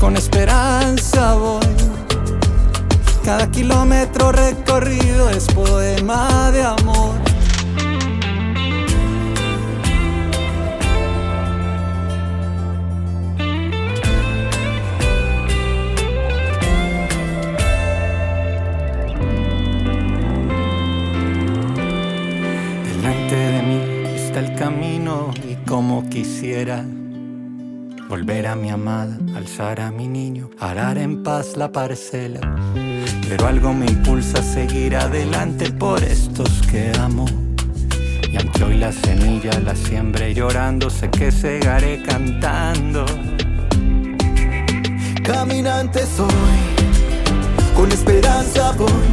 con 0.01 0.17
esperanza 0.17 1.35
voy. 1.35 1.67
Cada 3.25 3.51
kilómetro 3.51 4.33
recorrido 4.33 5.31
es 5.31 5.47
poema 5.47 6.51
de 6.51 6.63
amor. 6.63 7.34
Quisiera 26.15 26.85
volver 28.09 28.47
a 28.47 28.55
mi 28.55 28.71
amada, 28.71 29.19
alzar 29.35 29.81
a 29.81 29.91
mi 29.91 30.07
niño, 30.07 30.49
arar 30.61 30.97
en 30.97 31.25
paz 31.25 31.57
la 31.57 31.73
parcela. 31.73 32.39
Pero 33.29 33.49
algo 33.49 33.73
me 33.73 33.87
impulsa 33.87 34.39
a 34.39 34.43
seguir 34.43 34.95
adelante 34.95 35.73
por 35.73 36.05
estos 36.05 36.49
que 36.71 36.93
amo. 37.01 37.25
Y 38.31 38.37
aunque 38.37 38.63
hoy 38.63 38.77
la 38.77 38.93
semilla 38.93 39.59
la 39.59 39.75
siembre 39.75 40.33
llorando, 40.33 40.89
sé 40.89 41.11
que 41.11 41.33
segaré 41.33 42.01
cantando. 42.05 43.05
Caminante 45.25 46.07
soy, 46.07 46.61
con 47.75 47.91
esperanza 47.91 48.71
voy. 48.79 49.11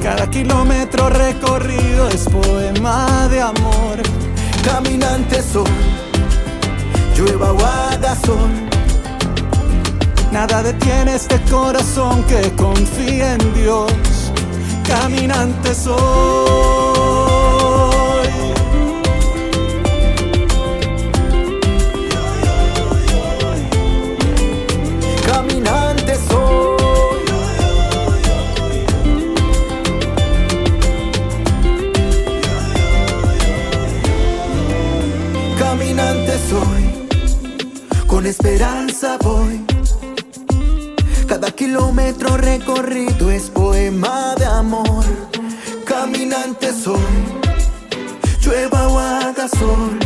Cada 0.00 0.30
kilómetro 0.30 1.08
recorrido 1.08 2.08
es 2.08 2.22
poema 2.28 3.26
de 3.28 3.40
amor. 3.40 4.27
Caminante 4.62 5.42
soy, 5.42 5.64
llueva 7.16 7.52
o 7.52 7.58
haga 7.64 8.14
sol. 8.16 8.50
Nada 10.32 10.62
detiene 10.62 11.14
este 11.14 11.40
corazón 11.50 12.22
que 12.24 12.52
confía 12.56 13.34
en 13.34 13.54
Dios. 13.54 13.92
Caminante 14.86 15.74
soy. 15.74 16.77
Esperanza 38.28 39.16
voy. 39.22 39.64
Cada 41.26 41.50
kilómetro 41.50 42.36
recorrido 42.36 43.30
es 43.30 43.50
poema 43.50 44.34
de 44.36 44.44
amor. 44.44 45.04
Caminante 45.86 46.72
soy, 46.72 47.00
llueva 48.42 48.88
o 48.88 48.98
haga 48.98 49.48
sol. 49.48 49.98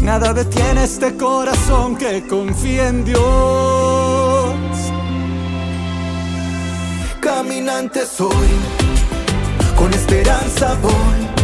Nada 0.00 0.32
detiene 0.32 0.84
este 0.84 1.16
corazón 1.16 1.96
que 1.96 2.26
confía 2.26 2.88
en 2.88 3.04
Dios. 3.04 4.54
Caminante 7.20 8.04
soy, 8.04 8.48
con 9.76 9.94
esperanza 9.94 10.76
voy. 10.82 11.43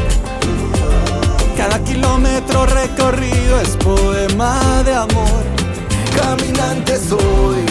Cada 1.60 1.78
kilómetro 1.84 2.64
recorrido 2.64 3.60
es 3.60 3.76
poema 3.76 4.82
de 4.82 4.94
amor. 4.94 5.44
Caminante 6.16 6.96
soy, 6.96 7.66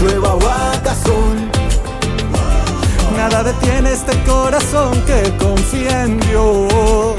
llueva 0.00 0.32
sol. 1.04 1.36
Nada 3.14 3.44
detiene 3.44 3.92
este 3.92 4.18
corazón 4.24 4.98
que 5.04 5.36
confía 5.36 6.04
en 6.04 6.18
Dios. 6.18 7.14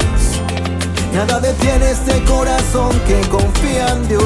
Nada 1.14 1.38
detiene 1.38 1.92
este 1.92 2.20
corazón 2.24 2.90
que 3.06 3.20
confía 3.28 3.90
en 3.92 4.08
Dios. 4.08 4.24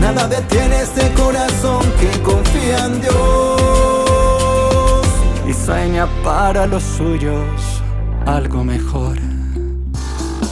Nada 0.00 0.26
detiene 0.26 0.80
este 0.80 1.12
corazón 1.12 1.82
que 2.00 2.22
confía 2.22 2.86
en 2.86 2.98
Dios. 3.02 3.12
Y 5.46 5.52
sueña 5.52 6.08
para 6.24 6.66
los 6.66 6.82
suyos 6.82 7.74
algo 8.26 8.64
mejor. 8.64 9.33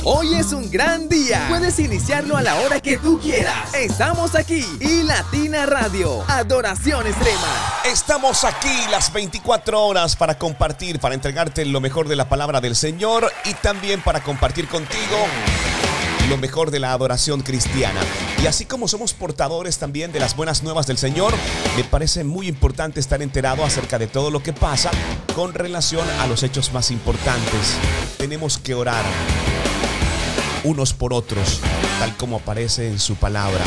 Hoy 0.05 0.35
es 0.35 0.53
un 0.53 0.69
gran 0.69 1.09
día. 1.09 1.47
Puedes 1.49 1.79
iniciarlo 1.79 2.37
a 2.37 2.43
la 2.43 2.57
hora 2.57 2.81
que 2.81 2.99
tú 2.99 3.21
quieras. 3.21 3.73
Estamos 3.73 4.35
aquí 4.35 4.65
y 4.81 5.05
Latina 5.05 5.65
Radio. 5.65 6.25
Adoración 6.27 7.07
extrema. 7.07 7.81
Estamos 7.85 8.43
aquí 8.43 8.91
las 8.91 9.13
24 9.13 9.81
horas 9.81 10.17
para 10.17 10.37
compartir, 10.37 10.99
para 10.99 11.15
entregarte 11.15 11.65
lo 11.65 11.81
mejor 11.81 12.09
de 12.09 12.17
la 12.17 12.29
palabra 12.29 12.61
del 12.61 12.75
Señor 12.75 13.31
y 13.45 13.55
también 13.55 14.03
para 14.03 14.25
compartir 14.25 14.67
contigo 14.67 15.19
lo 16.29 16.37
mejor 16.37 16.73
de 16.73 16.81
la 16.81 16.93
adoración 16.93 17.43
cristiana. 17.43 18.01
Y 18.43 18.47
así 18.47 18.65
como 18.65 18.89
somos 18.89 19.15
portadores 19.15 19.79
también 19.79 20.11
de 20.11 20.19
las 20.19 20.35
buenas 20.35 20.65
nuevas 20.65 20.89
del 20.89 20.99
Señor, 20.99 21.33
me 21.77 21.85
parece 21.85 22.25
muy 22.25 22.49
importante 22.49 22.99
estar 22.99 23.23
enterado 23.23 23.65
acerca 23.65 24.01
de 24.01 24.09
todo 24.09 24.33
lo 24.33 24.43
que 24.43 24.53
pasa 24.53 24.91
con 25.37 25.55
relación 25.55 26.09
a 26.21 26.27
los 26.27 26.43
hechos 26.43 26.73
más 26.73 26.91
importantes. 26.91 27.77
Tenemos 28.19 28.59
que 28.59 28.75
orar 28.75 29.05
unos 30.65 30.93
por 30.95 31.13
otros, 31.13 31.61
tal 31.99 32.17
como 32.17 32.37
aparece 32.37 32.89
en 32.89 32.99
su 32.99 33.17
palabra. 33.17 33.65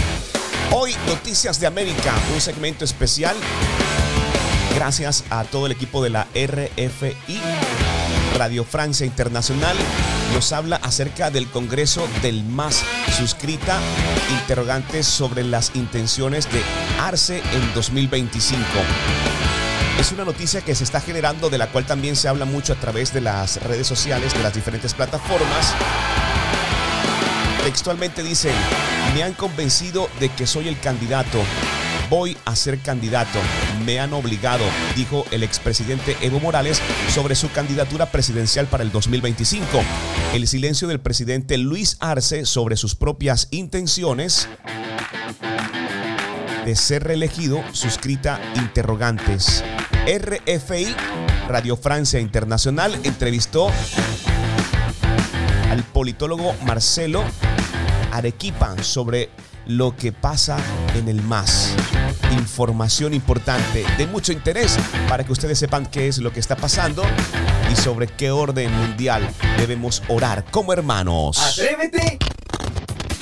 Hoy, 0.71 0.95
Noticias 1.08 1.60
de 1.60 1.67
América, 1.67 2.13
un 2.34 2.41
segmento 2.41 2.86
especial. 2.86 3.36
Gracias 4.75 5.23
a 5.29 5.43
todo 5.45 5.67
el 5.67 5.71
equipo 5.71 6.03
de 6.03 6.10
la 6.10 6.27
RFI, 6.34 7.39
Radio 8.38 8.65
Francia 8.65 9.05
Internacional, 9.05 9.77
nos 10.34 10.51
habla 10.51 10.75
acerca 10.77 11.31
del 11.31 11.47
Congreso 11.49 12.05
del 12.21 12.43
MAS, 12.43 12.84
suscrita 13.17 13.79
interrogantes 14.41 15.05
sobre 15.05 15.43
las 15.43 15.71
intenciones 15.75 16.51
de 16.51 16.62
Arce 16.99 17.38
en 17.38 17.73
2025. 17.73 18.62
Es 19.99 20.12
una 20.12 20.25
noticia 20.25 20.60
que 20.60 20.75
se 20.75 20.84
está 20.84 20.99
generando, 20.99 21.49
de 21.49 21.58
la 21.58 21.67
cual 21.67 21.86
también 21.86 22.17
se 22.17 22.27
habla 22.27 22.43
mucho 22.43 22.73
a 22.73 22.75
través 22.75 23.13
de 23.13 23.21
las 23.21 23.63
redes 23.63 23.88
sociales, 23.88 24.34
de 24.34 24.43
las 24.43 24.53
diferentes 24.53 24.93
plataformas. 24.93 25.73
Textualmente 27.65 28.21
dicen, 28.21 28.54
me 29.15 29.23
han 29.23 29.34
convencido 29.34 30.08
de 30.19 30.30
que 30.30 30.45
soy 30.45 30.67
el 30.67 30.80
candidato. 30.80 31.41
Voy 32.12 32.38
a 32.45 32.56
ser 32.56 32.78
candidato. 32.78 33.39
Me 33.84 33.99
han 33.99 34.13
obligado, 34.13 34.63
dijo 34.95 35.25
el 35.32 35.41
expresidente 35.41 36.15
Evo 36.21 36.39
Morales 36.39 36.80
sobre 37.10 37.34
su 37.34 37.51
candidatura 37.51 38.06
presidencial 38.12 38.67
para 38.67 38.84
el 38.84 38.91
2025. 38.91 39.67
El 40.36 40.47
silencio 40.47 40.88
del 40.88 40.99
presidente 40.99 41.58
Luis 41.58 41.97
Arce 42.01 42.45
sobre 42.45 42.78
sus 42.78 42.93
propias 42.93 43.47
intenciones 43.49 44.47
de 46.65 46.75
ser 46.75 47.04
reelegido 47.04 47.63
suscrita 47.71 48.39
interrogantes. 48.58 49.63
RFI, 50.06 50.95
Radio 51.47 51.75
Francia 51.78 52.19
Internacional, 52.19 52.95
entrevistó 53.04 53.71
al 55.71 55.84
politólogo 55.84 56.54
Marcelo 56.63 57.23
Arequipa 58.15 58.82
sobre 58.82 59.30
lo 59.65 59.95
que 59.95 60.12
pasa 60.12 60.58
en 60.95 61.08
el 61.08 61.21
MAS. 61.21 61.73
Información 62.32 63.13
importante, 63.13 63.84
de 63.97 64.08
mucho 64.08 64.32
interés 64.32 64.78
para 65.10 65.23
que 65.23 65.32
ustedes 65.32 65.60
sepan 65.60 65.86
qué 65.86 66.08
es 66.08 66.19
lo 66.19 66.32
que 66.32 66.39
está 66.39 66.56
pasando 66.56 67.04
y 67.71 67.75
sobre 67.75 68.08
qué 68.08 68.32
orden 68.32 68.71
mundial 68.71 69.28
debemos 69.58 70.01
orar 70.08 70.45
como 70.51 70.71
hermanos. 70.73 71.38
Atrévete 71.39 72.19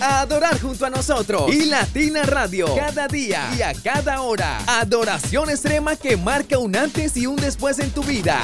a 0.01 0.21
adorar 0.21 0.59
junto 0.59 0.85
a 0.85 0.89
nosotros 0.89 1.53
y 1.53 1.65
Latina 1.65 2.23
Radio 2.23 2.75
cada 2.75 3.07
día 3.07 3.49
y 3.57 3.61
a 3.61 3.73
cada 3.73 4.21
hora. 4.21 4.59
Adoración 4.67 5.49
extrema 5.49 5.95
que 5.95 6.17
marca 6.17 6.57
un 6.57 6.75
antes 6.75 7.15
y 7.15 7.25
un 7.25 7.37
después 7.37 7.79
en 7.79 7.91
tu 7.91 8.03
vida. 8.03 8.41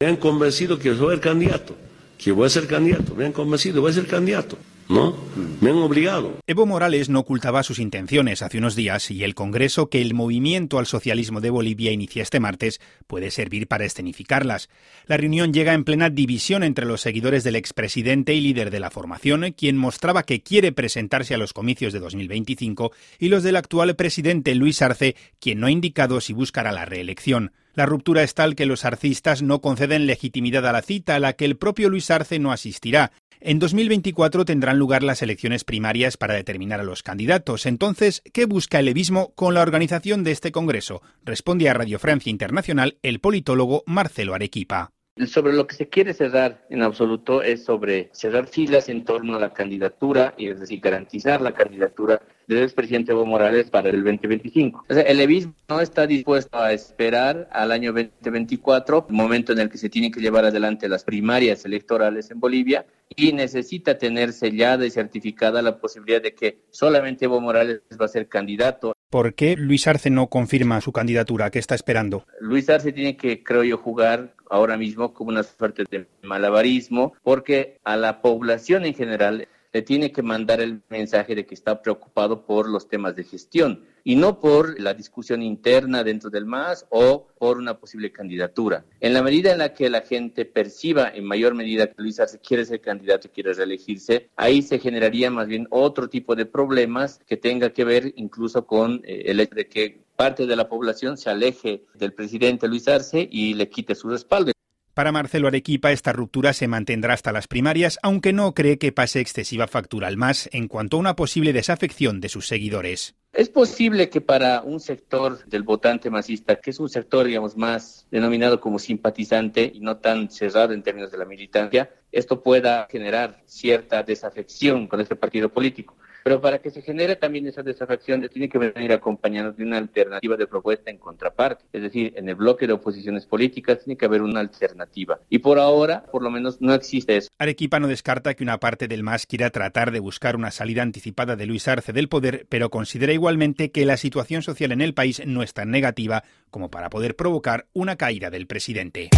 Me 0.00 0.08
han 0.08 0.16
convencido 0.16 0.78
que 0.78 0.94
soy 0.96 1.14
el 1.14 1.20
candidato, 1.20 1.76
que 2.24 2.32
voy 2.32 2.46
a 2.46 2.48
ser 2.48 2.66
candidato. 2.66 3.14
Me 3.14 3.26
han 3.26 3.32
convencido, 3.32 3.82
voy 3.82 3.90
a 3.90 3.94
ser 3.94 4.06
candidato. 4.06 4.56
¿No? 4.88 5.14
Me 5.60 5.70
han 5.70 5.76
obligado. 5.76 6.38
Evo 6.46 6.64
Morales 6.64 7.10
no 7.10 7.20
ocultaba 7.20 7.62
sus 7.62 7.78
intenciones 7.78 8.40
hace 8.42 8.58
unos 8.58 8.74
días 8.74 9.10
y 9.10 9.24
el 9.24 9.34
Congreso 9.34 9.88
que 9.88 10.00
el 10.00 10.14
Movimiento 10.14 10.78
al 10.78 10.86
Socialismo 10.86 11.42
de 11.42 11.50
Bolivia 11.50 11.90
inicia 11.90 12.22
este 12.22 12.40
martes 12.40 12.80
puede 13.06 13.30
servir 13.30 13.66
para 13.66 13.84
escenificarlas. 13.84 14.70
La 15.06 15.18
reunión 15.18 15.52
llega 15.52 15.74
en 15.74 15.84
plena 15.84 16.08
división 16.08 16.64
entre 16.64 16.86
los 16.86 17.02
seguidores 17.02 17.44
del 17.44 17.56
expresidente 17.56 18.34
y 18.34 18.40
líder 18.40 18.70
de 18.70 18.80
la 18.80 18.90
formación, 18.90 19.52
quien 19.52 19.76
mostraba 19.76 20.22
que 20.22 20.42
quiere 20.42 20.72
presentarse 20.72 21.34
a 21.34 21.38
los 21.38 21.52
comicios 21.52 21.92
de 21.92 22.00
2025, 22.00 22.92
y 23.18 23.28
los 23.28 23.42
del 23.42 23.56
actual 23.56 23.96
presidente 23.96 24.54
Luis 24.54 24.80
Arce, 24.80 25.16
quien 25.40 25.60
no 25.60 25.66
ha 25.66 25.70
indicado 25.70 26.20
si 26.20 26.32
buscará 26.32 26.72
la 26.72 26.86
reelección. 26.86 27.52
La 27.74 27.86
ruptura 27.86 28.22
es 28.22 28.34
tal 28.34 28.54
que 28.54 28.66
los 28.66 28.84
arcistas 28.84 29.42
no 29.42 29.60
conceden 29.60 30.06
legitimidad 30.06 30.64
a 30.66 30.72
la 30.72 30.82
cita, 30.82 31.16
a 31.16 31.18
la 31.18 31.32
que 31.32 31.44
el 31.44 31.56
propio 31.56 31.90
Luis 31.90 32.08
Arce 32.10 32.38
no 32.38 32.52
asistirá. 32.52 33.10
En 33.40 33.58
2024 33.58 34.44
tendrán 34.44 34.78
lugar 34.78 35.02
las 35.02 35.22
elecciones 35.22 35.64
primarias 35.64 36.16
para 36.16 36.34
determinar 36.34 36.80
a 36.80 36.84
los 36.84 37.02
candidatos. 37.02 37.66
Entonces, 37.66 38.22
¿qué 38.32 38.46
busca 38.46 38.78
el 38.78 38.86
levismo 38.86 39.34
con 39.34 39.54
la 39.54 39.62
organización 39.62 40.22
de 40.22 40.30
este 40.30 40.52
Congreso? 40.52 41.02
Responde 41.24 41.68
a 41.68 41.74
Radio 41.74 41.98
Francia 41.98 42.30
Internacional 42.30 42.96
el 43.02 43.18
politólogo 43.18 43.82
Marcelo 43.86 44.34
Arequipa. 44.34 44.93
Sobre 45.28 45.52
lo 45.52 45.68
que 45.68 45.76
se 45.76 45.88
quiere 45.88 46.12
cerrar 46.12 46.66
en 46.70 46.82
absoluto 46.82 47.40
es 47.40 47.64
sobre 47.64 48.10
cerrar 48.12 48.48
filas 48.48 48.88
en 48.88 49.04
torno 49.04 49.36
a 49.36 49.38
la 49.38 49.52
candidatura, 49.52 50.34
y 50.36 50.48
es 50.48 50.58
decir, 50.58 50.80
garantizar 50.80 51.40
la 51.40 51.54
candidatura 51.54 52.20
del 52.48 52.64
expresidente 52.64 53.12
Evo 53.12 53.24
Morales 53.24 53.70
para 53.70 53.90
el 53.90 54.02
2025. 54.02 54.86
O 54.88 54.92
sea, 54.92 55.04
el 55.04 55.18
levismo 55.18 55.54
no 55.68 55.80
está 55.80 56.08
dispuesto 56.08 56.58
a 56.58 56.72
esperar 56.72 57.48
al 57.52 57.70
año 57.70 57.92
2024, 57.92 59.06
el 59.08 59.14
momento 59.14 59.52
en 59.52 59.60
el 59.60 59.70
que 59.70 59.78
se 59.78 59.88
tienen 59.88 60.10
que 60.10 60.20
llevar 60.20 60.46
adelante 60.46 60.88
las 60.88 61.04
primarias 61.04 61.64
electorales 61.64 62.32
en 62.32 62.40
Bolivia, 62.40 62.84
y 63.14 63.32
necesita 63.32 63.96
tener 63.96 64.32
sellada 64.32 64.84
y 64.84 64.90
certificada 64.90 65.62
la 65.62 65.78
posibilidad 65.78 66.22
de 66.22 66.34
que 66.34 66.58
solamente 66.70 67.26
Evo 67.26 67.40
Morales 67.40 67.82
va 68.00 68.06
a 68.06 68.08
ser 68.08 68.26
candidato 68.26 68.94
¿Por 69.14 69.34
qué 69.34 69.54
Luis 69.56 69.86
Arce 69.86 70.10
no 70.10 70.26
confirma 70.26 70.80
su 70.80 70.90
candidatura? 70.90 71.52
¿Qué 71.52 71.60
está 71.60 71.76
esperando? 71.76 72.26
Luis 72.40 72.68
Arce 72.68 72.90
tiene 72.90 73.16
que, 73.16 73.44
creo 73.44 73.62
yo, 73.62 73.78
jugar 73.78 74.34
ahora 74.54 74.76
mismo 74.76 75.12
como 75.12 75.30
una 75.30 75.42
suerte 75.42 75.82
de 75.90 76.06
malabarismo, 76.22 77.12
porque 77.24 77.80
a 77.82 77.96
la 77.96 78.22
población 78.22 78.84
en 78.84 78.94
general 78.94 79.48
le 79.74 79.82
tiene 79.82 80.12
que 80.12 80.22
mandar 80.22 80.60
el 80.60 80.82
mensaje 80.88 81.34
de 81.34 81.44
que 81.44 81.54
está 81.54 81.82
preocupado 81.82 82.46
por 82.46 82.70
los 82.70 82.88
temas 82.88 83.16
de 83.16 83.24
gestión 83.24 83.84
y 84.04 84.14
no 84.14 84.38
por 84.38 84.80
la 84.80 84.94
discusión 84.94 85.42
interna 85.42 86.04
dentro 86.04 86.30
del 86.30 86.46
MAS 86.46 86.86
o 86.90 87.26
por 87.36 87.58
una 87.58 87.76
posible 87.76 88.12
candidatura. 88.12 88.84
En 89.00 89.12
la 89.12 89.20
medida 89.20 89.50
en 89.50 89.58
la 89.58 89.74
que 89.74 89.90
la 89.90 90.02
gente 90.02 90.44
perciba 90.44 91.08
en 91.08 91.24
mayor 91.24 91.54
medida 91.54 91.88
que 91.88 92.00
Luis 92.00 92.20
Arce 92.20 92.38
quiere 92.38 92.64
ser 92.64 92.80
candidato 92.80 93.26
y 93.26 93.30
quiere 93.30 93.52
reelegirse, 93.52 94.30
ahí 94.36 94.62
se 94.62 94.78
generaría 94.78 95.28
más 95.28 95.48
bien 95.48 95.66
otro 95.70 96.08
tipo 96.08 96.36
de 96.36 96.46
problemas 96.46 97.20
que 97.26 97.36
tenga 97.36 97.70
que 97.70 97.84
ver 97.84 98.12
incluso 98.14 98.66
con 98.66 99.02
eh, 99.04 99.24
el 99.26 99.40
hecho 99.40 99.56
de 99.56 99.66
que 99.66 100.04
parte 100.14 100.46
de 100.46 100.54
la 100.54 100.68
población 100.68 101.16
se 101.16 101.30
aleje 101.30 101.82
del 101.94 102.12
presidente 102.12 102.68
Luis 102.68 102.86
Arce 102.86 103.28
y 103.28 103.54
le 103.54 103.68
quite 103.68 103.96
su 103.96 104.08
respaldo. 104.08 104.52
Para 104.94 105.10
Marcelo 105.10 105.48
Arequipa, 105.48 105.90
esta 105.90 106.12
ruptura 106.12 106.52
se 106.52 106.68
mantendrá 106.68 107.14
hasta 107.14 107.32
las 107.32 107.48
primarias, 107.48 107.98
aunque 108.00 108.32
no 108.32 108.54
cree 108.54 108.78
que 108.78 108.92
pase 108.92 109.18
excesiva 109.18 109.66
factura 109.66 110.06
al 110.06 110.16
MAS 110.16 110.48
en 110.52 110.68
cuanto 110.68 110.96
a 110.96 111.00
una 111.00 111.16
posible 111.16 111.52
desafección 111.52 112.20
de 112.20 112.28
sus 112.28 112.46
seguidores. 112.46 113.16
Es 113.32 113.48
posible 113.48 114.08
que 114.08 114.20
para 114.20 114.62
un 114.62 114.78
sector 114.78 115.44
del 115.46 115.64
votante 115.64 116.10
masista, 116.10 116.54
que 116.60 116.70
es 116.70 116.78
un 116.78 116.88
sector, 116.88 117.26
digamos, 117.26 117.56
más 117.56 118.06
denominado 118.12 118.60
como 118.60 118.78
simpatizante 118.78 119.68
y 119.74 119.80
no 119.80 119.96
tan 119.96 120.30
cerrado 120.30 120.72
en 120.72 120.84
términos 120.84 121.10
de 121.10 121.18
la 121.18 121.24
militancia, 121.24 121.90
esto 122.12 122.40
pueda 122.40 122.86
generar 122.88 123.42
cierta 123.46 124.04
desafección 124.04 124.86
con 124.86 125.00
este 125.00 125.16
partido 125.16 125.48
político. 125.48 125.96
Pero 126.24 126.40
para 126.40 126.58
que 126.58 126.70
se 126.70 126.80
genere 126.80 127.16
también 127.16 127.46
esa 127.46 127.62
desafección, 127.62 128.26
tiene 128.32 128.48
que 128.48 128.56
venir 128.56 128.92
acompañado 128.92 129.52
de 129.52 129.62
una 129.62 129.76
alternativa 129.76 130.38
de 130.38 130.46
propuesta 130.46 130.90
en 130.90 130.96
contraparte. 130.96 131.66
Es 131.70 131.82
decir, 131.82 132.14
en 132.16 132.30
el 132.30 132.34
bloque 132.34 132.66
de 132.66 132.72
oposiciones 132.72 133.26
políticas 133.26 133.84
tiene 133.84 133.98
que 133.98 134.06
haber 134.06 134.22
una 134.22 134.40
alternativa. 134.40 135.20
Y 135.28 135.40
por 135.40 135.58
ahora, 135.58 136.06
por 136.10 136.22
lo 136.22 136.30
menos, 136.30 136.62
no 136.62 136.72
existe 136.72 137.18
eso. 137.18 137.28
Arequipa 137.36 137.78
no 137.78 137.88
descarta 137.88 138.32
que 138.32 138.42
una 138.42 138.58
parte 138.58 138.88
del 138.88 139.02
MAS 139.02 139.26
quiera 139.26 139.50
tratar 139.50 139.92
de 139.92 140.00
buscar 140.00 140.34
una 140.34 140.50
salida 140.50 140.80
anticipada 140.80 141.36
de 141.36 141.44
Luis 141.44 141.68
Arce 141.68 141.92
del 141.92 142.08
poder, 142.08 142.46
pero 142.48 142.70
considera 142.70 143.12
igualmente 143.12 143.70
que 143.70 143.84
la 143.84 143.98
situación 143.98 144.40
social 144.40 144.72
en 144.72 144.80
el 144.80 144.94
país 144.94 145.20
no 145.26 145.42
es 145.42 145.52
tan 145.52 145.70
negativa 145.70 146.24
como 146.50 146.70
para 146.70 146.88
poder 146.88 147.16
provocar 147.16 147.66
una 147.74 147.96
caída 147.96 148.30
del 148.30 148.46
presidente. 148.46 149.10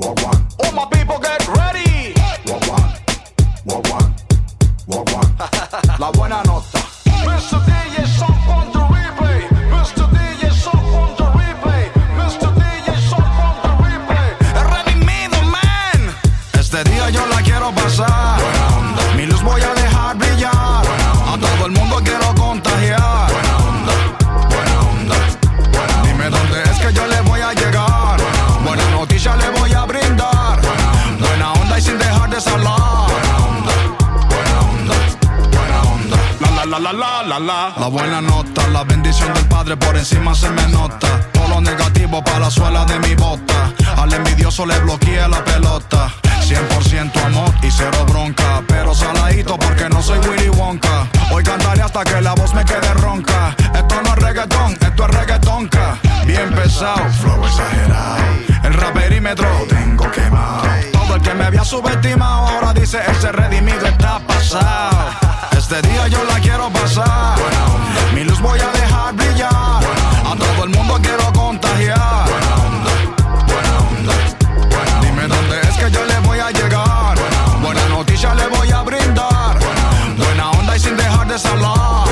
All 0.00 0.72
my 0.72 0.86
people 0.92 1.18
get 1.18 1.44
ready. 1.48 2.14
La 5.98 6.10
buena 6.12 6.42
nota. 6.44 6.78
La 36.88 36.94
la 36.94 37.22
la 37.22 37.38
la 37.38 37.38
la 37.38 37.38
la 37.38 37.74
La 37.80 37.86
buena 37.88 38.22
nota, 38.22 38.66
la 38.68 38.82
bendición 38.82 39.34
del 39.34 39.44
Padre 39.44 39.76
por 39.76 39.94
encima 39.94 40.34
se 40.34 40.48
me 40.48 40.66
nota. 40.68 41.20
Todo 41.32 41.46
lo 41.48 41.60
negativo 41.60 42.24
para 42.24 42.38
la 42.38 42.50
suela 42.50 42.86
de 42.86 42.98
mi 43.00 43.14
bota. 43.14 43.74
Al 43.98 44.10
envidioso 44.14 44.64
le 44.64 44.78
bloqueé 44.78 45.28
la 45.28 45.44
pelota. 45.44 46.10
100% 46.40 47.26
amor 47.26 47.52
y 47.62 47.70
cero 47.70 48.06
bronca. 48.08 48.62
Pero 48.66 48.94
saladito 48.94 49.58
porque 49.58 49.86
no 49.90 50.02
soy 50.02 50.18
Willy 50.20 50.48
Wonka. 50.48 51.06
Hoy 51.30 51.44
cantaré 51.44 51.82
hasta 51.82 52.04
que 52.04 52.22
la 52.22 52.32
voz 52.32 52.54
me 52.54 52.64
quede 52.64 52.94
ronca. 52.94 53.54
Esto 53.74 54.02
no 54.02 54.08
es 54.08 54.22
reggaetón, 54.22 54.72
esto 54.80 55.04
es 55.04 55.10
reggaetonca. 55.14 55.98
Bien 56.24 56.50
pesado, 56.54 57.04
flow 57.20 57.44
exagerado. 57.44 58.16
El 58.64 58.72
raperímetro 58.72 59.46
lo 59.58 59.66
tengo 59.66 60.10
quemado. 60.10 60.62
Todo 60.92 61.16
el 61.16 61.20
que 61.20 61.34
me 61.34 61.44
había 61.44 61.64
subestimado 61.64 62.48
ahora 62.48 62.72
dice 62.72 62.98
ese 63.10 63.30
redimido 63.30 63.86
está 63.86 64.20
pasado. 64.20 65.27
Este 65.70 65.86
día 65.86 66.08
yo 66.08 66.24
la 66.24 66.40
quiero 66.40 66.70
pasar. 66.70 67.36
Mi 68.14 68.24
luz 68.24 68.40
voy 68.40 68.58
a 68.58 68.68
dejar 68.72 69.14
brillar. 69.14 69.50
A 69.50 70.34
todo 70.34 70.64
el 70.64 70.70
mundo 70.70 70.98
quiero 71.02 71.30
contagiar. 71.30 72.24
Dime 75.02 75.28
dónde 75.28 75.60
es 75.60 75.76
que 75.76 75.90
yo 75.90 76.02
le 76.06 76.18
voy 76.20 76.38
a 76.38 76.50
llegar. 76.52 77.18
Buena 77.60 77.86
noticia 77.90 78.34
le 78.34 78.46
voy 78.46 78.70
a 78.70 78.80
brindar. 78.80 79.58
Buena 80.16 80.50
onda 80.52 80.74
y 80.74 80.80
sin 80.80 80.96
dejar 80.96 81.26
de 81.26 81.34
hablar. 81.34 82.08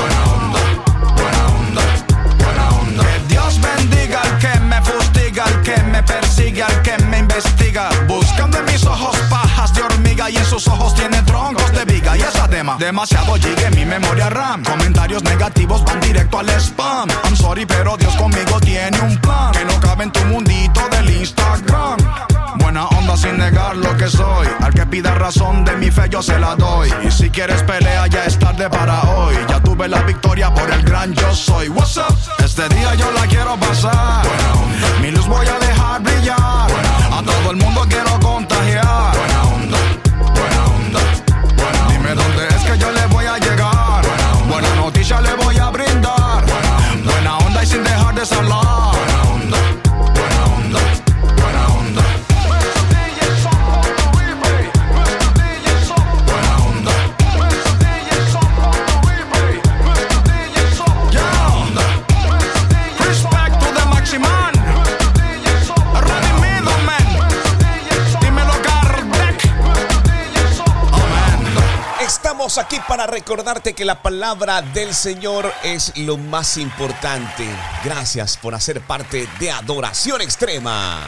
Que 3.01 3.33
Dios 3.33 3.59
bendiga 3.59 4.21
al 4.21 4.37
que 4.37 4.59
me 4.59 4.81
fustiga, 4.83 5.45
al 5.45 5.61
que 5.63 5.77
me 5.81 6.03
persigue, 6.03 6.61
al 6.61 6.81
que 6.83 6.96
investiga. 7.37 7.89
Buscando 8.07 8.57
en 8.57 8.65
mis 8.65 8.83
ojos 8.85 9.15
pajas 9.29 9.73
de 9.73 9.81
hormiga 9.83 10.29
y 10.29 10.37
en 10.37 10.45
sus 10.45 10.67
ojos 10.67 10.93
tiene 10.95 11.21
troncos 11.23 11.71
de 11.71 11.85
viga. 11.85 12.17
Y 12.17 12.21
esa 12.21 12.47
tema, 12.47 12.77
demasiado 12.79 13.35
en 13.35 13.75
mi 13.75 13.85
memoria 13.85 14.29
RAM. 14.29 14.63
Comentarios 14.63 15.23
negativos 15.23 15.83
van 15.83 15.99
directo 15.99 16.39
al 16.39 16.49
spam. 16.49 17.09
I'm 17.25 17.35
sorry, 17.35 17.65
pero 17.65 17.95
Dios 17.97 18.15
conmigo 18.15 18.59
tiene 18.59 18.99
un 19.01 19.17
plan 19.17 19.51
que 19.51 19.65
no 19.65 19.79
cabe 19.79 20.05
en 20.05 20.11
tu 20.11 20.23
mundito 20.25 20.81
del 20.89 21.09
Instagram. 21.09 21.97
Buena 22.57 22.87
onda 22.87 23.15
sin 23.15 23.37
negar 23.37 23.77
lo 23.77 23.95
que 23.97 24.07
soy. 24.07 24.47
Al 24.61 24.73
que 24.73 24.85
pida 24.87 25.13
razón 25.13 25.63
de 25.63 25.75
mi 25.77 25.91
fe 25.91 26.09
yo 26.09 26.23
se 26.23 26.39
la 26.39 26.55
doy. 26.55 26.91
Y 27.03 27.11
si 27.11 27.29
quieres 27.29 27.61
pelea 27.63 28.07
ya 28.07 28.25
es 28.25 28.39
tarde 28.39 28.69
para 28.69 29.01
hoy. 29.03 29.35
Ya 29.47 29.59
tuve 29.61 29.87
la 29.87 30.01
victoria 30.01 30.51
por 30.53 30.71
el 30.71 30.81
gran 30.81 31.13
yo 31.13 31.35
soy. 31.35 31.69
What's 31.69 31.97
up? 31.97 32.17
Este 32.43 32.67
día 32.69 32.95
yo 32.95 33.11
la 33.11 33.27
quiero 33.27 33.55
pasar. 33.57 34.25
Recordarte 73.27 73.73
que 73.73 73.83
la 73.83 74.01
palabra 74.01 74.61
del 74.61 74.93
Señor 74.93 75.51
es 75.61 75.91
lo 75.97 76.17
más 76.17 76.55
importante. 76.55 77.45
Gracias 77.83 78.37
por 78.37 78.55
hacer 78.55 78.79
parte 78.79 79.27
de 79.37 79.51
Adoración 79.51 80.21
Extrema. 80.21 81.05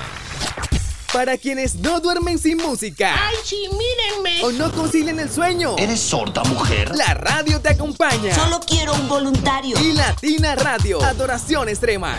Para 1.13 1.37
quienes 1.37 1.75
no 1.75 2.01
duermen 2.01 2.37
sin 2.37 2.57
música. 2.57 3.15
¡Ay, 3.17 3.37
sí, 3.45 3.69
mírenme! 3.71 4.43
O 4.43 4.51
no 4.51 4.69
concilian 4.73 5.17
el 5.21 5.31
sueño. 5.31 5.77
¿Eres 5.77 6.01
sorda, 6.01 6.43
mujer? 6.43 6.93
La 6.93 7.13
radio 7.13 7.61
te 7.61 7.69
acompaña. 7.69 8.35
Solo 8.35 8.59
quiero 8.67 8.93
un 8.95 9.07
voluntario. 9.07 9.79
Y 9.79 9.93
Latina 9.93 10.55
Radio. 10.55 11.01
Adoración 11.01 11.69
Extrema. 11.69 12.17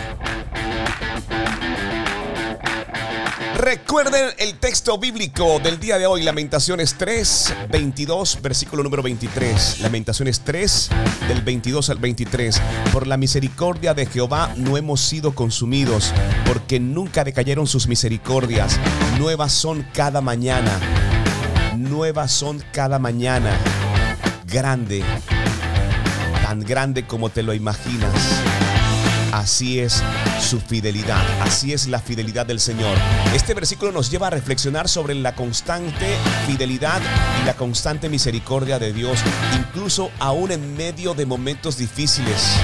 Recuerden 3.61 4.31
el 4.39 4.57
texto 4.57 4.97
bíblico 4.97 5.59
del 5.59 5.79
día 5.79 5.99
de 5.99 6.07
hoy, 6.07 6.23
Lamentaciones 6.23 6.95
3, 6.97 7.53
22, 7.69 8.39
versículo 8.41 8.81
número 8.81 9.03
23. 9.03 9.81
Lamentaciones 9.81 10.41
3, 10.43 10.89
del 11.27 11.43
22 11.43 11.91
al 11.91 11.99
23. 11.99 12.59
Por 12.91 13.05
la 13.05 13.17
misericordia 13.17 13.93
de 13.93 14.07
Jehová 14.07 14.51
no 14.57 14.77
hemos 14.77 15.01
sido 15.01 15.35
consumidos, 15.35 16.11
porque 16.47 16.79
nunca 16.79 17.23
decayeron 17.23 17.67
sus 17.67 17.85
misericordias. 17.85 18.79
Nuevas 19.19 19.51
son 19.51 19.85
cada 19.93 20.21
mañana. 20.21 20.79
Nuevas 21.77 22.31
son 22.31 22.63
cada 22.73 22.97
mañana. 22.97 23.55
Grande, 24.47 25.03
tan 26.41 26.61
grande 26.61 27.05
como 27.05 27.29
te 27.29 27.43
lo 27.43 27.53
imaginas. 27.53 28.50
Así 29.31 29.79
es 29.79 30.03
su 30.41 30.59
fidelidad. 30.59 31.23
Así 31.41 31.71
es 31.71 31.87
la 31.87 31.99
fidelidad 31.99 32.45
del 32.45 32.59
Señor. 32.59 32.97
Este 33.33 33.53
versículo 33.53 33.91
nos 33.91 34.11
lleva 34.11 34.27
a 34.27 34.29
reflexionar 34.29 34.89
sobre 34.89 35.15
la 35.15 35.35
constante 35.35 36.17
fidelidad 36.47 37.01
y 37.41 37.45
la 37.45 37.53
constante 37.53 38.09
misericordia 38.09 38.77
de 38.77 38.91
Dios, 38.91 39.19
incluso 39.57 40.11
aún 40.19 40.51
en 40.51 40.75
medio 40.75 41.13
de 41.13 41.25
momentos 41.25 41.77
difíciles. 41.77 42.57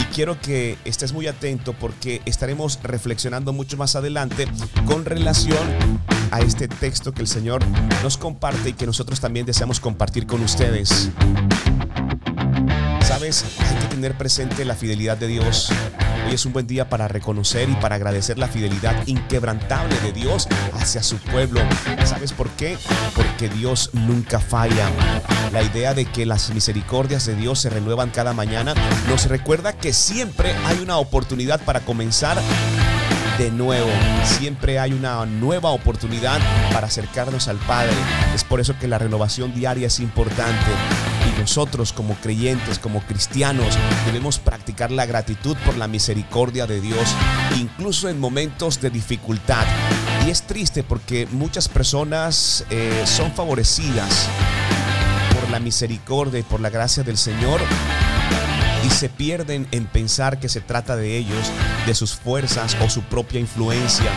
Y 0.00 0.04
quiero 0.14 0.38
que 0.40 0.76
estés 0.84 1.12
muy 1.12 1.26
atento 1.26 1.72
porque 1.72 2.20
estaremos 2.26 2.78
reflexionando 2.82 3.54
mucho 3.54 3.78
más 3.78 3.96
adelante 3.96 4.46
con 4.84 5.06
relación 5.06 5.66
a 6.30 6.40
este 6.40 6.68
texto 6.68 7.12
que 7.12 7.22
el 7.22 7.28
Señor 7.28 7.62
nos 8.02 8.18
comparte 8.18 8.70
y 8.70 8.72
que 8.74 8.84
nosotros 8.84 9.20
también 9.20 9.46
deseamos 9.46 9.80
compartir 9.80 10.26
con 10.26 10.42
ustedes. 10.42 11.10
Sabes, 13.16 13.46
hay 13.58 13.76
que 13.76 13.86
tener 13.86 14.18
presente 14.18 14.66
la 14.66 14.74
fidelidad 14.74 15.16
de 15.16 15.26
Dios. 15.26 15.70
Hoy 16.26 16.34
es 16.34 16.44
un 16.44 16.52
buen 16.52 16.66
día 16.66 16.90
para 16.90 17.08
reconocer 17.08 17.66
y 17.66 17.74
para 17.76 17.94
agradecer 17.94 18.36
la 18.36 18.46
fidelidad 18.46 18.94
inquebrantable 19.06 19.98
de 20.00 20.12
Dios 20.12 20.46
hacia 20.74 21.02
su 21.02 21.16
pueblo. 21.16 21.62
¿Sabes 22.04 22.34
por 22.34 22.50
qué? 22.50 22.76
Porque 23.14 23.48
Dios 23.48 23.88
nunca 23.94 24.38
falla. 24.38 24.90
La 25.50 25.62
idea 25.62 25.94
de 25.94 26.04
que 26.04 26.26
las 26.26 26.50
misericordias 26.50 27.24
de 27.24 27.36
Dios 27.36 27.58
se 27.58 27.70
renuevan 27.70 28.10
cada 28.10 28.34
mañana 28.34 28.74
nos 29.08 29.24
recuerda 29.30 29.72
que 29.72 29.94
siempre 29.94 30.52
hay 30.66 30.80
una 30.80 30.98
oportunidad 30.98 31.62
para 31.62 31.80
comenzar 31.80 32.36
de 33.38 33.50
nuevo. 33.50 33.88
Siempre 34.24 34.78
hay 34.78 34.92
una 34.92 35.24
nueva 35.24 35.70
oportunidad 35.70 36.38
para 36.70 36.88
acercarnos 36.88 37.48
al 37.48 37.56
Padre. 37.56 37.96
Es 38.34 38.44
por 38.44 38.60
eso 38.60 38.78
que 38.78 38.88
la 38.88 38.98
renovación 38.98 39.54
diaria 39.54 39.86
es 39.86 40.00
importante. 40.00 40.66
Y 41.26 41.40
nosotros 41.40 41.92
como 41.92 42.14
creyentes, 42.16 42.78
como 42.78 43.00
cristianos, 43.00 43.76
debemos 44.06 44.38
practicar 44.38 44.90
la 44.90 45.06
gratitud 45.06 45.56
por 45.64 45.76
la 45.76 45.88
misericordia 45.88 46.66
de 46.66 46.80
Dios, 46.80 47.14
incluso 47.58 48.08
en 48.08 48.20
momentos 48.20 48.80
de 48.80 48.90
dificultad. 48.90 49.64
Y 50.26 50.30
es 50.30 50.42
triste 50.42 50.82
porque 50.82 51.26
muchas 51.30 51.68
personas 51.68 52.64
eh, 52.70 53.02
son 53.04 53.32
favorecidas 53.32 54.28
por 55.34 55.50
la 55.50 55.60
misericordia 55.60 56.40
y 56.40 56.44
por 56.44 56.60
la 56.60 56.70
gracia 56.70 57.02
del 57.02 57.16
Señor 57.16 57.60
y 58.86 58.90
se 58.90 59.08
pierden 59.08 59.66
en 59.72 59.86
pensar 59.86 60.38
que 60.38 60.48
se 60.48 60.60
trata 60.60 60.96
de 60.96 61.16
ellos, 61.16 61.50
de 61.86 61.94
sus 61.94 62.14
fuerzas 62.14 62.76
o 62.80 62.88
su 62.88 63.02
propia 63.02 63.40
influencia. 63.40 64.10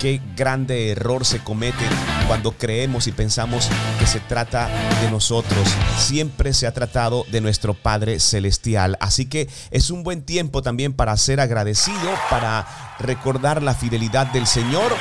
Qué 0.00 0.20
grande 0.36 0.90
error 0.90 1.24
se 1.24 1.38
comete 1.40 1.84
cuando 2.26 2.52
creemos 2.52 3.06
y 3.06 3.12
pensamos 3.12 3.68
que 3.98 4.06
se 4.06 4.20
trata 4.20 4.68
de 5.02 5.10
nosotros. 5.10 5.68
Siempre 5.98 6.52
se 6.52 6.66
ha 6.66 6.72
tratado 6.72 7.24
de 7.30 7.40
nuestro 7.40 7.74
Padre 7.74 8.20
Celestial. 8.20 8.96
Así 9.00 9.26
que 9.26 9.48
es 9.70 9.90
un 9.90 10.02
buen 10.02 10.22
tiempo 10.22 10.62
también 10.62 10.92
para 10.92 11.16
ser 11.16 11.40
agradecido, 11.40 12.10
para 12.30 12.66
recordar 12.98 13.62
la 13.62 13.74
fidelidad 13.74 14.26
del 14.28 14.46
Señor 14.46 14.92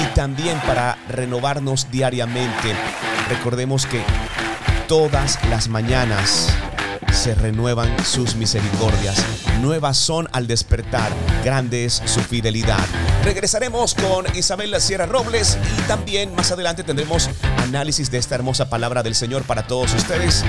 y 0.00 0.14
también 0.14 0.58
para 0.60 0.96
renovarnos 1.08 1.90
diariamente. 1.90 2.74
Recordemos 3.28 3.86
que 3.86 4.02
todas 4.88 5.38
las 5.48 5.68
mañanas 5.68 6.48
se 7.22 7.36
renuevan 7.36 8.04
sus 8.04 8.34
misericordias. 8.34 9.24
Nuevas 9.60 9.96
son 9.96 10.28
al 10.32 10.48
despertar, 10.48 11.08
grande 11.44 11.84
es 11.84 12.02
su 12.04 12.18
fidelidad. 12.18 12.84
Regresaremos 13.22 13.94
con 13.94 14.26
Isabel 14.34 14.74
Sierra 14.80 15.06
Robles 15.06 15.56
y 15.78 15.82
también 15.82 16.34
más 16.34 16.50
adelante 16.50 16.82
tendremos 16.82 17.30
análisis 17.58 18.10
de 18.10 18.18
esta 18.18 18.34
hermosa 18.34 18.68
palabra 18.68 19.04
del 19.04 19.14
Señor 19.14 19.44
para 19.44 19.68
todos 19.68 19.94
ustedes. 19.94 20.44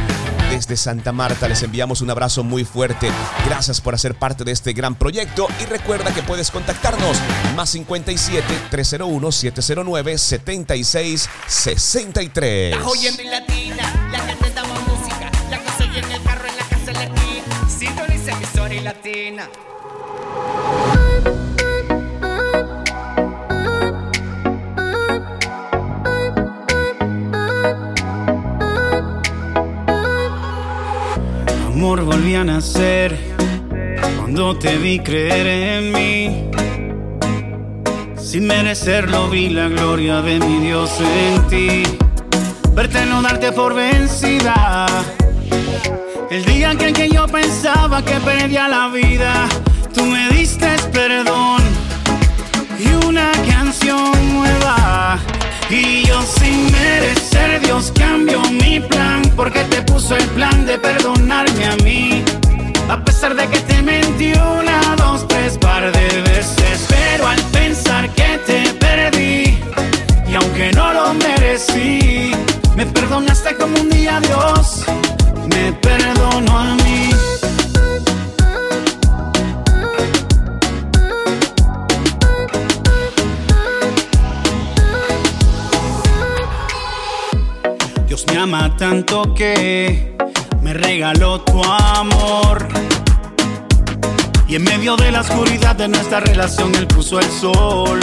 Desde 0.49 0.75
Santa 0.75 1.11
Marta 1.11 1.47
les 1.47 1.61
enviamos 1.61 2.01
un 2.01 2.09
abrazo 2.09 2.43
muy 2.43 2.65
fuerte. 2.65 3.07
Gracias 3.45 3.79
por 3.79 3.93
hacer 3.93 4.15
parte 4.15 4.43
de 4.43 4.51
este 4.51 4.73
gran 4.73 4.95
proyecto 4.95 5.47
y 5.61 5.65
recuerda 5.65 6.11
que 6.11 6.23
puedes 6.23 6.49
contactarnos 6.49 7.17
más 7.55 7.69
57 7.69 8.43
301 8.71 9.31
709 9.31 10.17
76 10.17 11.29
63. 11.45 12.75
Y 18.73 18.79
latina. 18.79 19.49
Amor 31.67 32.03
volví 32.03 32.35
a 32.35 32.43
nacer 32.43 33.17
cuando 34.19 34.57
te 34.57 34.77
vi 34.77 34.99
creer 34.99 35.47
en 35.47 35.91
mí. 35.91 36.49
Sin 38.15 38.47
merecerlo 38.47 39.29
vi 39.29 39.49
la 39.49 39.67
gloria 39.67 40.21
de 40.21 40.39
mi 40.39 40.59
Dios 40.59 40.89
en 40.99 41.47
ti. 41.47 41.83
Verte 42.73 43.05
no 43.05 43.21
darte 43.21 43.51
por 43.51 43.75
vencida. 43.75 44.87
El 46.33 46.43
día 46.45 46.71
en 46.71 46.77
que, 46.79 47.09
yo 47.09 47.27
pensaba 47.27 48.03
que 48.03 48.15
perdía 48.21 48.67
la 48.67 48.87
vida, 48.87 49.47
tú 49.93 50.03
me 50.03 50.29
diste 50.29 50.67
perdón 50.91 51.61
y 52.79 52.87
una 53.05 53.31
canción 53.47 54.11
nueva. 54.33 55.19
Y 55.69 56.03
yo 56.07 56.19
sin 56.23 56.71
merecer 56.71 57.61
Dios 57.61 57.93
cambió 57.95 58.41
mi 58.49 58.79
plan 58.79 59.21
porque 59.35 59.63
te 59.65 59.83
puso 59.83 60.15
el 60.15 60.25
plan 60.29 60.65
de 60.65 60.79
perdonarme 60.79 61.65
a 61.65 61.75
mí. 61.83 62.23
A 62.89 62.97
pesar 63.05 63.35
de 63.35 63.45
que 63.49 63.59
te 63.59 63.83
mentí 63.83 64.33
una, 64.33 64.95
dos, 64.97 65.27
tres 65.27 65.59
par 65.59 65.83
de 65.91 66.21
veces, 66.23 66.87
pero 66.89 67.27
al 67.27 67.41
pensar 67.51 68.09
que 68.09 68.39
te 68.47 68.73
perdí 68.79 69.59
y 70.27 70.33
aunque 70.33 70.71
no 70.71 70.93
lo 70.93 71.13
merecí, 71.13 72.31
me 72.75 72.87
perdonaste 72.87 73.55
como 73.55 73.79
un 73.79 73.89
día 73.91 74.19
Dios, 74.19 74.83
me 75.47 75.73
perdonó 75.73 76.57
a 76.57 76.75
mí. 76.75 77.09
Dios 88.07 88.25
me 88.27 88.37
ama 88.37 88.75
tanto 88.77 89.33
que 89.33 90.15
me 90.61 90.73
regaló 90.73 91.41
tu 91.41 91.63
amor. 91.63 92.67
Y 94.47 94.55
en 94.55 94.63
medio 94.65 94.95
de 94.95 95.11
la 95.11 95.21
oscuridad 95.21 95.75
de 95.75 95.87
nuestra 95.87 96.19
relación, 96.19 96.75
Él 96.75 96.87
puso 96.87 97.19
el 97.19 97.29
sol. 97.31 97.99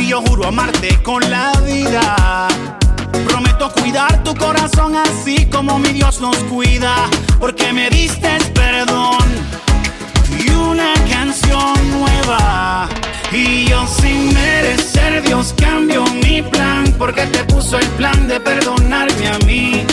Y 0.00 0.08
yo 0.08 0.22
juro 0.22 0.46
amarte 0.46 1.02
con 1.02 1.28
la 1.28 1.52
vida. 1.66 2.48
Prometo 3.26 3.70
cuidar 3.72 4.22
tu 4.22 4.34
corazón 4.34 4.94
así 4.96 5.46
como 5.46 5.78
mi 5.78 5.90
Dios 5.90 6.20
nos 6.20 6.36
cuida. 6.44 6.94
Porque 7.40 7.72
me 7.72 7.90
diste 7.90 8.38
perdón 8.54 9.24
y 10.38 10.50
una 10.50 10.92
canción 11.10 11.74
nueva. 11.90 12.88
Y 13.32 13.66
yo 13.66 13.86
sin 13.86 14.32
merecer 14.32 15.22
Dios 15.22 15.54
cambio 15.56 16.04
mi 16.22 16.42
plan 16.42 16.84
porque 16.98 17.26
te 17.26 17.44
puso 17.44 17.78
el 17.78 17.86
plan 17.98 18.28
de 18.28 18.40
perdonarme 18.40 19.28
a 19.28 19.38
mí. 19.46 19.84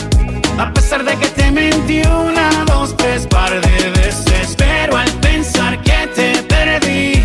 A 0.57 0.71
pesar 0.71 1.03
de 1.03 1.17
que 1.17 1.27
te 1.27 1.51
mentí 1.51 2.01
una, 2.07 2.49
dos, 2.65 2.95
tres 2.95 3.27
par 3.27 3.51
de 3.51 3.89
veces, 3.89 4.55
pero 4.57 4.95
al 4.95 5.11
pensar 5.19 5.81
que 5.81 6.07
te 6.15 6.43
perdí 6.43 7.23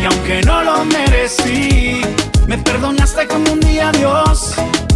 y 0.00 0.04
aunque 0.04 0.40
no 0.46 0.62
lo 0.62 0.84
merecí, 0.86 2.00
me 2.46 2.56
perdonaste 2.56 3.26
como 3.26 3.52
un 3.52 3.60
día 3.60 3.92
Dios 3.92 4.54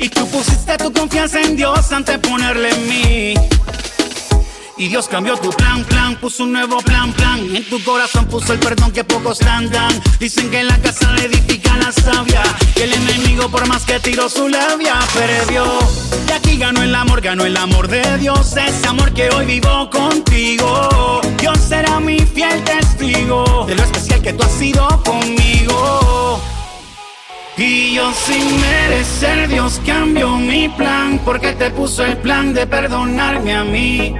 Y 0.00 0.08
tú 0.08 0.26
pusiste 0.28 0.78
tu 0.78 0.90
confianza 0.92 1.40
en 1.42 1.56
Dios 1.56 1.92
antes 1.92 2.14
de 2.20 2.28
ponerle 2.28 2.70
en 2.70 2.88
mí. 2.88 3.34
Y 4.78 4.88
Dios 4.88 5.08
cambió 5.08 5.36
tu 5.36 5.50
plan, 5.50 5.84
plan, 5.84 6.16
puso 6.16 6.44
un 6.44 6.52
nuevo 6.52 6.78
plan, 6.78 7.12
plan. 7.12 7.38
En 7.54 7.68
tu 7.68 7.84
corazón 7.84 8.24
puso 8.24 8.54
el 8.54 8.58
perdón 8.58 8.92
que 8.92 9.04
pocos 9.04 9.40
dan, 9.40 9.68
dan. 9.68 9.92
Dicen 10.18 10.50
que 10.50 10.60
en 10.60 10.68
la 10.68 10.78
casa 10.78 11.12
le 11.12 11.26
edifica 11.26 11.76
la 11.76 11.92
sabia. 11.92 12.42
Que 12.74 12.84
el 12.84 12.94
enemigo, 12.94 13.50
por 13.50 13.68
más 13.68 13.84
que 13.84 14.00
tiró 14.00 14.30
su 14.30 14.48
labia, 14.48 14.98
perdió. 15.12 15.66
Y 16.26 16.32
aquí 16.32 16.56
ganó 16.56 16.82
el 16.82 16.94
amor, 16.94 17.20
ganó 17.20 17.44
el 17.44 17.58
amor 17.58 17.88
de 17.88 18.16
Dios. 18.16 18.56
Ese 18.56 18.88
amor 18.88 19.12
que 19.12 19.28
hoy 19.28 19.44
vivo 19.44 19.90
contigo. 19.90 21.20
Dios 21.38 21.58
será 21.58 22.00
mi 22.00 22.20
fiel 22.20 22.64
testigo 22.64 23.66
de 23.66 23.74
lo 23.74 23.82
especial 23.82 24.22
que 24.22 24.32
tú 24.32 24.44
has 24.44 24.52
sido 24.52 24.88
conmigo. 25.04 26.40
Y 27.60 27.92
yo 27.92 28.10
sin 28.14 28.58
merecer 28.58 29.46
Dios 29.46 29.82
cambió 29.84 30.38
mi 30.38 30.66
plan 30.70 31.20
porque 31.26 31.52
te 31.52 31.70
puso 31.70 32.02
el 32.02 32.16
plan 32.16 32.54
de 32.54 32.66
perdonarme 32.66 33.54
a 33.54 33.64
mí. 33.64 34.14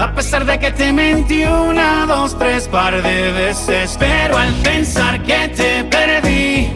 A 0.00 0.12
pesar 0.12 0.44
de 0.44 0.58
que 0.58 0.72
te 0.72 0.92
mentí 0.92 1.44
una, 1.44 2.06
dos, 2.06 2.36
tres 2.36 2.66
par 2.66 3.00
de 3.00 3.30
veces, 3.30 3.96
pero 4.00 4.36
al 4.36 4.52
pensar 4.64 5.22
que 5.22 5.48
te 5.50 5.84
perdí 5.84 6.70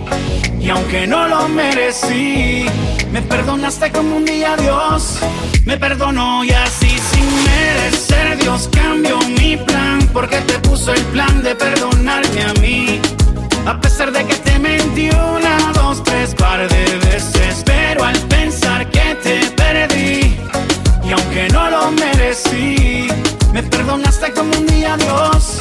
y 0.61 0.71
aunque 0.71 1.09
no 1.09 1.27
lo 1.27 1.49
merecí, 1.49 2.67
me 3.11 3.21
perdonaste 3.23 3.91
como 3.91 4.19
un 4.19 4.25
día 4.25 4.57
Dios 4.59 5.19
me 5.65 5.77
perdonó 5.77 6.45
y 6.45 6.53
así 6.53 6.89
sin 6.89 7.45
merecer 7.45 8.39
Dios 8.39 8.71
cambió 8.73 9.19
mi 9.41 9.57
plan 9.57 9.99
porque 10.13 10.37
te 10.43 10.57
puso 10.61 10.93
el 10.93 11.03
plan 11.07 11.43
de 11.43 11.57
perdonarme 11.57 12.43
a 12.43 12.53
mí. 12.61 13.01
A 13.67 13.81
pesar 13.81 14.13
de 14.13 14.25
que 14.25 14.37
te 14.37 14.57
mentí 14.61 15.09
una, 15.11 15.76
tres 15.95 16.35
par 16.35 16.69
de 16.69 16.99
veces, 16.99 17.63
pero 17.65 18.03
al 18.05 18.19
pensar 18.23 18.91
que 18.91 19.15
te 19.23 19.51
perdí 19.51 20.37
y 21.05 21.13
aunque 21.13 21.49
no 21.53 21.71
lo 21.71 21.91
merecí, 21.93 23.07
me 23.53 23.63
perdonaste 23.63 24.33
como 24.33 24.51
un 24.57 24.67
día 24.67 24.97
Dios 24.97 25.61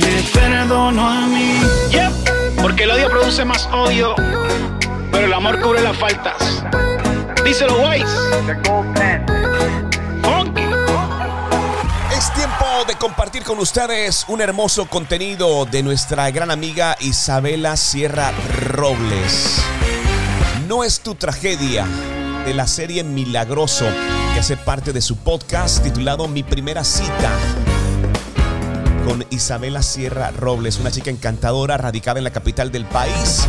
me 0.00 0.22
perdonó 0.32 1.06
a 1.06 1.26
mí. 1.26 1.60
Yep, 1.90 2.60
porque 2.62 2.84
el 2.84 2.90
odio 2.92 3.10
produce 3.10 3.44
más 3.44 3.68
odio, 3.72 4.14
pero 5.12 5.26
el 5.26 5.32
amor 5.32 5.60
cubre 5.60 5.82
las 5.82 5.96
faltas. 5.98 6.64
Díselo, 7.44 7.74
Wise. 7.86 9.39
Compartir 13.00 13.44
con 13.44 13.58
ustedes 13.58 14.26
un 14.28 14.42
hermoso 14.42 14.84
contenido 14.84 15.64
de 15.64 15.82
nuestra 15.82 16.30
gran 16.30 16.50
amiga 16.50 16.98
Isabela 17.00 17.78
Sierra 17.78 18.30
Robles. 18.58 19.56
No 20.68 20.84
es 20.84 21.00
tu 21.00 21.14
tragedia 21.14 21.86
de 22.44 22.52
la 22.52 22.66
serie 22.66 23.02
Milagroso 23.02 23.86
que 24.34 24.40
hace 24.40 24.58
parte 24.58 24.92
de 24.92 25.00
su 25.00 25.16
podcast 25.16 25.82
titulado 25.82 26.28
Mi 26.28 26.42
primera 26.42 26.84
cita 26.84 27.32
con 29.06 29.24
Isabela 29.30 29.80
Sierra 29.80 30.30
Robles, 30.30 30.78
una 30.78 30.90
chica 30.90 31.08
encantadora 31.08 31.78
radicada 31.78 32.18
en 32.18 32.24
la 32.24 32.32
capital 32.32 32.70
del 32.70 32.84
país 32.84 33.46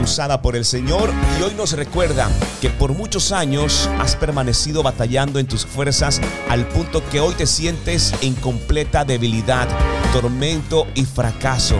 usada 0.00 0.42
por 0.42 0.56
el 0.56 0.64
Señor 0.64 1.10
y 1.38 1.42
hoy 1.42 1.54
nos 1.54 1.72
recuerda 1.72 2.28
que 2.60 2.70
por 2.70 2.92
muchos 2.92 3.32
años 3.32 3.88
has 3.98 4.16
permanecido 4.16 4.82
batallando 4.82 5.38
en 5.38 5.46
tus 5.46 5.66
fuerzas 5.66 6.20
al 6.48 6.66
punto 6.68 7.02
que 7.10 7.20
hoy 7.20 7.34
te 7.34 7.46
sientes 7.46 8.14
en 8.20 8.34
completa 8.34 9.04
debilidad, 9.04 9.68
tormento 10.12 10.86
y 10.94 11.04
fracaso. 11.04 11.76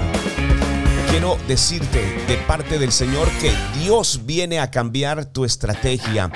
Quiero 1.11 1.39
decirte 1.49 2.01
de 2.29 2.37
parte 2.47 2.79
del 2.79 2.93
Señor 2.93 3.29
que 3.41 3.53
Dios 3.81 4.21
viene 4.25 4.61
a 4.61 4.71
cambiar 4.71 5.25
tu 5.25 5.45
estrategia 5.45 6.31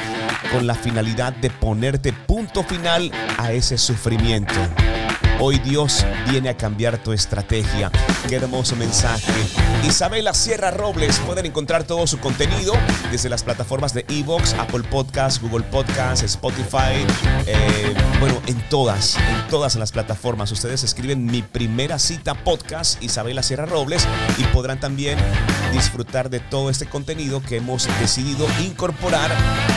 con 0.51 0.67
la 0.67 0.75
finalidad 0.75 1.33
de 1.35 1.51
ponerte 1.51 2.13
punto 2.13 2.65
final 2.65 3.11
a 3.39 3.53
ese 3.53 3.79
sufrimiento. 3.79 4.55
Hoy 5.41 5.59
Dios 5.59 6.07
viene 6.31 6.49
a 6.49 6.57
cambiar 6.57 7.03
tu 7.03 7.13
estrategia. 7.13 7.91
Qué 8.29 8.37
hermoso 8.37 8.77
mensaje. 8.77 9.33
Isabela 9.87 10.33
Sierra 10.33 10.71
Robles 10.71 11.19
pueden 11.27 11.47
encontrar 11.47 11.85
todo 11.85 12.07
su 12.07 12.19
contenido 12.19 12.73
desde 13.11 13.29
las 13.29 13.43
plataformas 13.43 13.93
de 13.93 14.07
Evox, 14.09 14.55
Apple 14.55 14.85
Podcast, 14.91 15.43
Google 15.43 15.65
Podcast, 15.65 16.23
Spotify. 16.23 17.05
eh, 17.47 17.95
bueno, 18.21 18.41
en 18.47 18.59
todas, 18.69 19.17
en 19.17 19.49
todas 19.49 19.75
las 19.77 19.93
plataformas. 19.93 20.51
Ustedes 20.53 20.85
escriben 20.85 21.27
mi 21.27 21.43
primera 21.43 21.99
cita 21.99 22.35
podcast 22.35 23.03
Isabela 23.03 23.43
Sierra 23.43 23.67
Robles 23.67 24.07
y 24.39 24.45
podrán 24.45 24.81
también 24.81 25.19
disfrutar 25.73 26.31
de 26.31 26.41
todo 26.41 26.71
este 26.71 26.87
contenido 26.87 27.43
que 27.43 27.57
hemos 27.57 27.89
decidido 28.01 28.47
incorporar, 28.63 29.31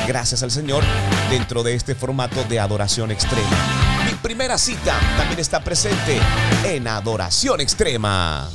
gracias 0.08 0.43
al 0.43 0.51
Señor, 0.51 0.84
dentro 1.30 1.64
de 1.64 1.74
este 1.74 1.95
formato 1.95 2.43
de 2.45 2.60
adoración 2.60 3.12
extrema. 3.12 3.87
Primera 4.22 4.57
cita 4.57 4.99
también 5.15 5.39
está 5.39 5.63
presente 5.63 6.20
en 6.65 6.88
Adoración 6.88 7.61
Extrema. 7.61 8.49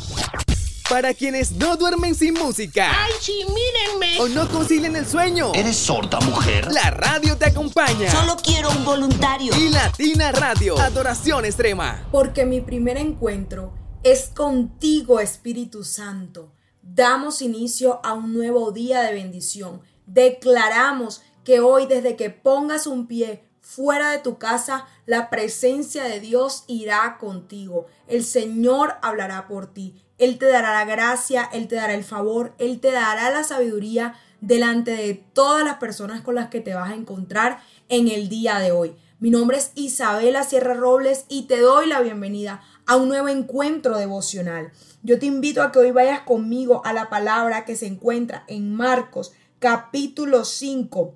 Para 0.91 1.15
quienes 1.15 1.53
no 1.53 1.77
duermen 1.77 2.15
sin 2.15 2.35
música. 2.35 2.91
¡Ay, 3.05 3.13
sí, 3.21 3.45
mírenme! 3.49 4.21
O 4.21 4.29
no 4.29 4.49
concilian 4.49 4.97
el 4.97 5.07
sueño. 5.07 5.53
¿Eres 5.55 5.77
sorda, 5.77 6.21
mujer? 6.21 6.71
La 6.73 6.91
radio 6.91 7.39
te 7.39 7.47
acompaña. 7.47 8.11
Solo 8.11 8.37
quiero 8.43 8.71
un 8.71 8.85
voluntario. 8.85 9.55
Y 9.57 9.71
Latina 9.71 10.33
Radio. 10.33 10.79
Adoración 10.79 11.45
Extrema. 11.45 12.07
Porque 12.11 12.45
mi 12.45 12.61
primer 12.61 12.99
encuentro 12.99 13.73
es 14.03 14.31
contigo, 14.35 15.21
Espíritu 15.21 15.85
Santo. 15.85 16.53
Damos 16.83 17.41
inicio 17.41 18.05
a 18.05 18.13
un 18.13 18.35
nuevo 18.35 18.73
día 18.73 19.01
de 19.03 19.15
bendición. 19.15 19.81
Declaramos 20.07 21.23
que 21.45 21.61
hoy, 21.61 21.87
desde 21.87 22.17
que 22.17 22.31
pongas 22.31 22.87
un 22.87 23.07
pie 23.07 23.45
fuera 23.63 24.11
de 24.11 24.19
tu 24.19 24.37
casa, 24.37 24.87
la 25.07 25.31
presencia 25.31 26.05
de 26.05 26.21
Dios 26.21 26.65
irá 26.67 27.17
contigo. 27.19 27.87
El 28.09 28.25
Señor 28.25 28.97
hablará 29.01 29.49
por 29.49 29.73
ti. 29.73 30.05
Él 30.19 30.39
te 30.39 30.47
dará 30.47 30.73
la 30.73 30.85
gracia, 30.85 31.49
Él 31.53 31.69
te 31.69 31.77
dará 31.77 31.95
el 31.95 32.05
favor, 32.05 32.55
Él 32.59 32.81
te 32.81 32.93
dará 32.93 33.31
la 33.31 33.45
sabiduría 33.45 34.15
delante 34.41 34.91
de 34.91 35.15
todas 35.15 35.65
las 35.65 35.77
personas 35.77 36.21
con 36.21 36.35
las 36.35 36.49
que 36.49 36.61
te 36.61 36.75
vas 36.75 36.91
a 36.91 36.95
encontrar 36.95 37.61
en 37.89 38.09
el 38.09 38.29
día 38.29 38.59
de 38.59 38.73
hoy. 38.73 38.97
Mi 39.21 39.31
nombre 39.31 39.57
es 39.57 39.71
Isabela 39.77 40.43
Sierra 40.43 40.75
Robles 40.75 41.27
y 41.29 41.43
te 41.43 41.61
doy 41.61 41.87
la 41.87 42.01
bienvenida 42.01 42.61
a 42.87 42.97
un 42.97 43.09
nuevo 43.09 43.29
encuentro 43.29 43.97
devocional. 43.97 44.73
Yo 45.05 45.19
te 45.21 45.27
invito 45.27 45.63
a 45.63 45.71
que 45.71 45.79
hoy 45.79 45.93
vayas 45.93 46.23
conmigo 46.23 46.83
a 46.85 46.93
la 46.93 47.09
palabra 47.09 47.65
que 47.65 47.77
se 47.77 47.87
encuentra 47.87 48.45
en 48.49 48.75
Marcos 48.75 49.33
capítulo 49.61 50.45
5, 50.45 51.15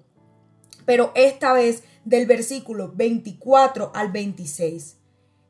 pero 0.85 1.11
esta 1.17 1.53
vez 1.53 1.83
del 2.07 2.25
versículo 2.25 2.93
24 2.95 3.93
al 3.95 4.11
26. 4.11 4.97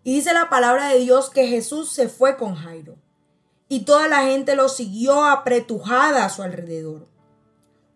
Y 0.02 0.14
dice 0.14 0.32
la 0.32 0.48
palabra 0.48 0.88
de 0.88 0.98
Dios 0.98 1.30
que 1.30 1.46
Jesús 1.46 1.92
se 1.92 2.09
fue 2.09 2.36
con 2.36 2.54
Jairo 2.54 2.96
y 3.68 3.80
toda 3.80 4.09
la 4.09 4.22
gente 4.22 4.57
lo 4.57 4.68
siguió 4.68 5.24
apretujada 5.24 6.24
a 6.24 6.30
su 6.30 6.42
alrededor. 6.42 7.07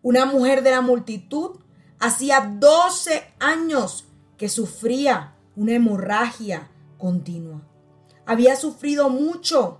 Una 0.03 0.25
mujer 0.25 0.63
de 0.63 0.71
la 0.71 0.81
multitud 0.81 1.59
hacía 1.99 2.55
12 2.59 3.33
años 3.39 4.05
que 4.37 4.47
sufría 4.47 5.35
una 5.55 5.73
hemorragia 5.73 6.69
continua. 6.97 7.61
Había 8.25 8.55
sufrido 8.55 9.09
mucho 9.09 9.79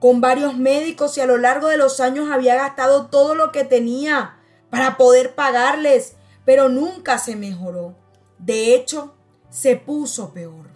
con 0.00 0.20
varios 0.20 0.56
médicos 0.56 1.16
y 1.16 1.20
a 1.20 1.26
lo 1.26 1.38
largo 1.38 1.68
de 1.68 1.76
los 1.76 2.00
años 2.00 2.30
había 2.32 2.56
gastado 2.56 3.06
todo 3.06 3.36
lo 3.36 3.52
que 3.52 3.64
tenía 3.64 4.38
para 4.70 4.96
poder 4.96 5.34
pagarles, 5.34 6.16
pero 6.44 6.68
nunca 6.68 7.18
se 7.18 7.36
mejoró. 7.36 7.96
De 8.38 8.74
hecho, 8.74 9.14
se 9.50 9.76
puso 9.76 10.32
peor. 10.32 10.70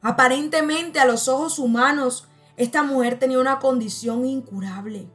Aparentemente 0.00 0.98
a 0.98 1.04
los 1.04 1.28
ojos 1.28 1.58
humanos, 1.58 2.26
esta 2.56 2.82
mujer 2.82 3.18
tenía 3.18 3.38
una 3.38 3.60
condición 3.60 4.26
incurable, 4.26 5.08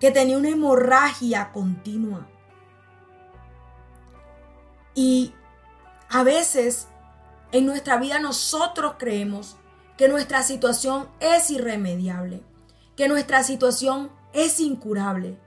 que 0.00 0.10
tenía 0.10 0.38
una 0.38 0.48
hemorragia 0.48 1.52
continua. 1.52 2.26
Y 4.94 5.34
a 6.08 6.22
veces 6.22 6.88
en 7.52 7.66
nuestra 7.66 7.98
vida 7.98 8.18
nosotros 8.18 8.94
creemos 8.98 9.56
que 9.96 10.08
nuestra 10.08 10.42
situación 10.42 11.08
es 11.20 11.50
irremediable, 11.50 12.42
que 12.96 13.08
nuestra 13.08 13.42
situación 13.42 14.10
es 14.32 14.60
incurable, 14.60 15.38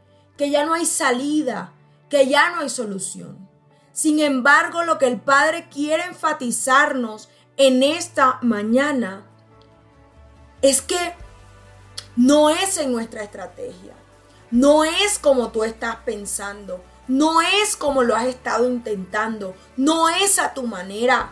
que 0.41 0.49
ya 0.49 0.65
no 0.65 0.73
hay 0.73 0.87
salida, 0.87 1.71
que 2.09 2.25
ya 2.25 2.49
no 2.49 2.61
hay 2.61 2.69
solución. 2.69 3.47
Sin 3.93 4.19
embargo, 4.19 4.81
lo 4.81 4.97
que 4.97 5.05
el 5.05 5.21
Padre 5.21 5.69
quiere 5.69 6.03
enfatizarnos 6.05 7.29
en 7.57 7.83
esta 7.83 8.39
mañana 8.41 9.23
es 10.63 10.81
que 10.81 10.97
no 12.15 12.49
es 12.49 12.79
en 12.79 12.91
nuestra 12.91 13.21
estrategia, 13.21 13.93
no 14.49 14.83
es 14.83 15.19
como 15.19 15.51
tú 15.51 15.63
estás 15.63 15.97
pensando, 15.97 16.83
no 17.07 17.43
es 17.43 17.77
como 17.77 18.01
lo 18.01 18.15
has 18.15 18.25
estado 18.25 18.67
intentando, 18.67 19.53
no 19.77 20.09
es 20.09 20.39
a 20.39 20.55
tu 20.55 20.63
manera, 20.63 21.29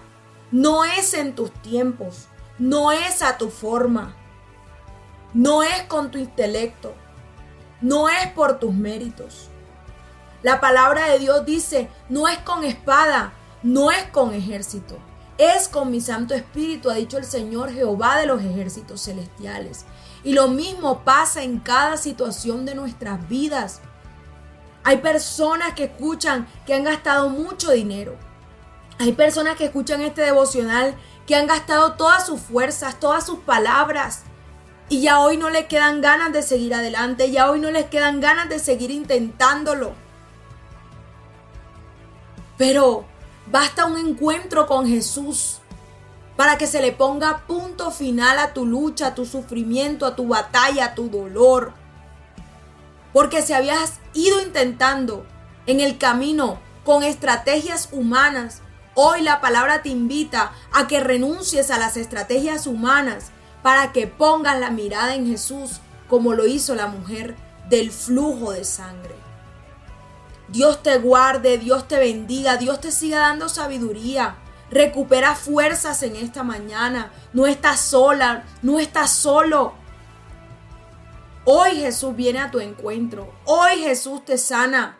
no 0.51 0.85
es 0.85 1.15
en 1.15 1.33
tus 1.33 1.51
tiempos, 1.63 2.27
no 2.59 2.91
es 2.91 3.23
a 3.23 3.39
tu 3.39 3.49
forma, 3.49 4.15
no 5.33 5.63
es 5.63 5.81
con 5.87 6.11
tu 6.11 6.19
intelecto, 6.19 6.93
no 7.81 8.09
es 8.09 8.27
por 8.33 8.59
tus 8.59 8.73
méritos. 8.73 9.49
La 10.41 10.59
palabra 10.61 11.07
de 11.07 11.19
Dios 11.19 11.45
dice, 11.45 11.89
no 12.07 12.27
es 12.27 12.37
con 12.39 12.63
espada, 12.63 13.33
no 13.61 13.91
es 13.91 14.03
con 14.05 14.33
ejército, 14.33 14.97
es 15.37 15.67
con 15.67 15.91
mi 15.91 16.01
Santo 16.01 16.33
Espíritu, 16.33 16.89
ha 16.89 16.95
dicho 16.95 17.17
el 17.17 17.25
Señor 17.25 17.71
Jehová 17.71 18.17
de 18.17 18.25
los 18.25 18.41
ejércitos 18.41 19.03
celestiales. 19.03 19.85
Y 20.23 20.33
lo 20.33 20.47
mismo 20.47 21.03
pasa 21.03 21.43
en 21.43 21.59
cada 21.59 21.97
situación 21.97 22.65
de 22.65 22.75
nuestras 22.75 23.27
vidas. 23.27 23.81
Hay 24.83 24.97
personas 24.97 25.73
que 25.73 25.85
escuchan 25.85 26.47
que 26.65 26.73
han 26.73 26.83
gastado 26.83 27.29
mucho 27.29 27.71
dinero. 27.71 28.17
Hay 28.97 29.13
personas 29.13 29.55
que 29.55 29.65
escuchan 29.65 30.01
este 30.01 30.21
devocional 30.21 30.95
que 31.25 31.35
han 31.35 31.47
gastado 31.47 31.93
todas 31.93 32.25
sus 32.25 32.41
fuerzas, 32.41 32.99
todas 32.99 33.25
sus 33.25 33.39
palabras 33.39 34.23
Y 34.89 35.01
ya 35.01 35.19
hoy 35.19 35.37
no 35.37 35.51
les 35.51 35.67
quedan 35.67 36.01
ganas 36.01 36.33
de 36.33 36.41
seguir 36.41 36.73
adelante, 36.73 37.29
ya 37.29 37.51
hoy 37.51 37.59
no 37.59 37.69
les 37.69 37.85
quedan 37.85 38.19
ganas 38.19 38.49
de 38.49 38.57
seguir 38.57 38.89
intentándolo. 38.89 39.93
Pero 42.57 43.05
basta 43.45 43.85
un 43.85 43.97
encuentro 43.97 44.65
con 44.65 44.87
Jesús 44.87 45.59
para 46.35 46.57
que 46.57 46.65
se 46.65 46.81
le 46.81 46.91
ponga 46.91 47.45
punto 47.45 47.91
final 47.91 48.39
a 48.39 48.53
tu 48.53 48.65
lucha, 48.65 49.07
a 49.07 49.15
tu 49.15 49.25
sufrimiento, 49.25 50.07
a 50.07 50.15
tu 50.15 50.27
batalla, 50.27 50.85
a 50.85 50.95
tu 50.95 51.09
dolor. 51.09 51.73
Porque 53.13 53.43
si 53.43 53.53
habías 53.53 53.99
ido 54.13 54.41
intentando 54.41 55.23
en 55.67 55.81
el 55.81 55.99
camino 55.99 56.59
con 56.83 57.03
estrategias 57.03 57.89
humanas, 57.91 58.61
hoy 58.95 59.21
la 59.21 59.39
palabra 59.39 59.83
te 59.83 59.89
invita 59.89 60.51
a 60.71 60.87
que 60.87 60.99
renuncies 60.99 61.69
a 61.69 61.77
las 61.77 61.95
estrategias 61.95 62.65
humanas 62.65 63.31
para 63.61 63.91
que 63.91 64.07
pongas 64.07 64.59
la 64.59 64.69
mirada 64.69 65.15
en 65.15 65.27
Jesús 65.27 65.81
como 66.07 66.33
lo 66.33 66.47
hizo 66.47 66.75
la 66.75 66.87
mujer 66.87 67.35
del 67.69 67.91
flujo 67.91 68.51
de 68.51 68.63
sangre. 68.63 69.15
Dios 70.47 70.81
te 70.81 70.97
guarde, 70.97 71.57
Dios 71.59 71.87
te 71.87 71.97
bendiga, 71.97 72.57
Dios 72.57 72.81
te 72.81 72.91
siga 72.91 73.19
dando 73.19 73.49
sabiduría. 73.49 74.37
Recupera 74.71 75.35
fuerzas 75.35 76.01
en 76.03 76.15
esta 76.15 76.43
mañana. 76.43 77.11
No 77.33 77.45
estás 77.45 77.79
sola, 77.79 78.45
no 78.61 78.79
estás 78.79 79.11
solo. 79.11 79.73
Hoy 81.45 81.77
Jesús 81.77 82.15
viene 82.15 82.39
a 82.39 82.51
tu 82.51 82.59
encuentro. 82.59 83.31
Hoy 83.45 83.79
Jesús 83.79 84.25
te 84.25 84.37
sana. 84.37 84.97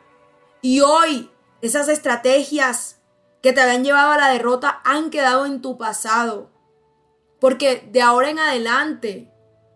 Y 0.62 0.82
hoy 0.82 1.32
esas 1.62 1.90
estrategias 1.90 2.98
que 3.42 3.54
te 3.54 3.62
habían 3.62 3.84
llevado 3.84 4.12
a 4.12 4.18
la 4.18 4.30
derrota 4.30 4.82
han 4.84 5.10
quedado 5.10 5.46
en 5.46 5.62
tu 5.62 5.78
pasado. 5.78 6.50
Porque 7.40 7.88
de 7.92 8.02
ahora 8.02 8.30
en 8.30 8.40
adelante 8.40 9.32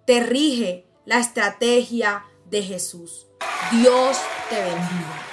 te 0.05 0.19
rige 0.21 0.85
la 1.05 1.19
estrategia 1.19 2.25
de 2.45 2.61
Jesús. 2.63 3.27
Dios 3.71 4.17
te 4.49 4.55
bendiga. 4.55 5.32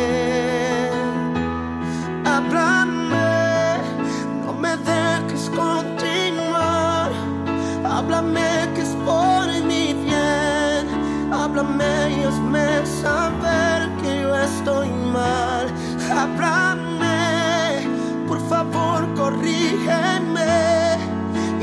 Saber 13.01 13.89
que 14.01 14.21
yo 14.21 14.35
estoy 14.35 14.89
mal. 14.89 15.65
Háblame, 16.17 17.87
por 18.27 18.39
favor, 18.47 19.01
corrígeme. 19.15 20.97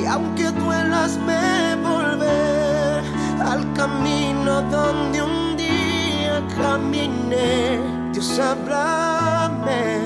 Y 0.00 0.04
aunque 0.06 0.50
duelas, 0.50 1.18
me 1.28 1.76
volver 1.76 3.02
al 3.52 3.72
camino 3.74 4.62
donde 4.62 5.22
un 5.22 5.56
día 5.56 6.42
caminé. 6.56 7.80
Dios, 8.12 8.38
háblame. 8.38 10.00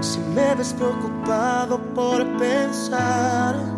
Si 0.00 0.18
me 0.34 0.54
ves 0.54 0.72
preocupado 0.74 1.78
por 1.94 2.24
pensar 2.36 3.75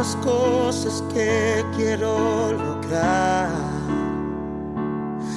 tantas 0.00 0.16
cosas 0.24 1.04
que 1.12 1.62
quiero 1.76 2.52
lograr, 2.52 3.50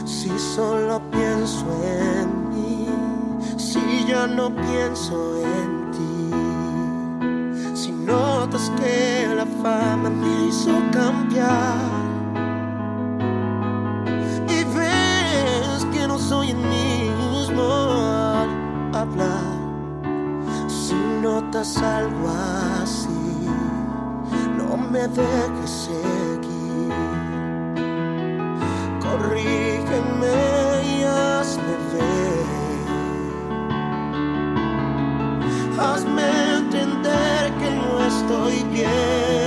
si 0.05 0.29
solo 0.39 1.01
pienso 1.11 1.65
en 1.83 2.49
mí, 2.49 2.87
si 3.57 4.05
ya 4.07 4.25
no 4.25 4.55
pienso 4.55 5.35
en 5.43 5.91
ti, 5.91 6.29
si 7.75 7.91
notas 7.91 8.71
que 8.79 9.27
la 9.35 9.45
fama 9.61 10.09
me 10.09 10.47
hizo 10.47 10.71
cambiar. 10.93 11.75
Y 14.47 14.63
ves 14.75 15.85
que 15.91 16.07
no 16.07 16.17
soy 16.17 16.51
el 16.51 16.57
mismo 16.57 17.63
al 18.39 18.95
hablar. 18.95 19.43
Si 20.69 20.95
notas 21.21 21.77
algo 21.79 22.29
así, 22.81 23.02
me 24.93 25.07
dejes 25.07 25.71
seguir. 25.87 26.93
Corrígeme 29.01 30.37
y 30.85 31.03
hazme 31.03 31.75
ver. 31.93 32.45
Hazme 35.79 36.25
entender 36.57 37.41
que 37.59 37.69
no 37.71 38.05
estoy 38.05 38.63
bien. 38.71 39.42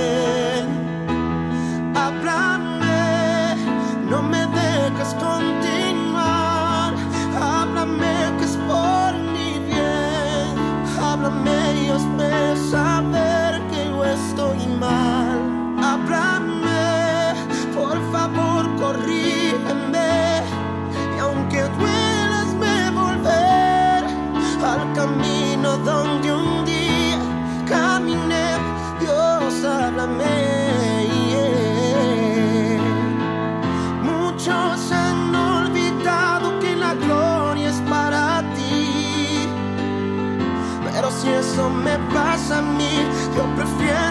A 42.49 42.61
prefiero 43.55 44.06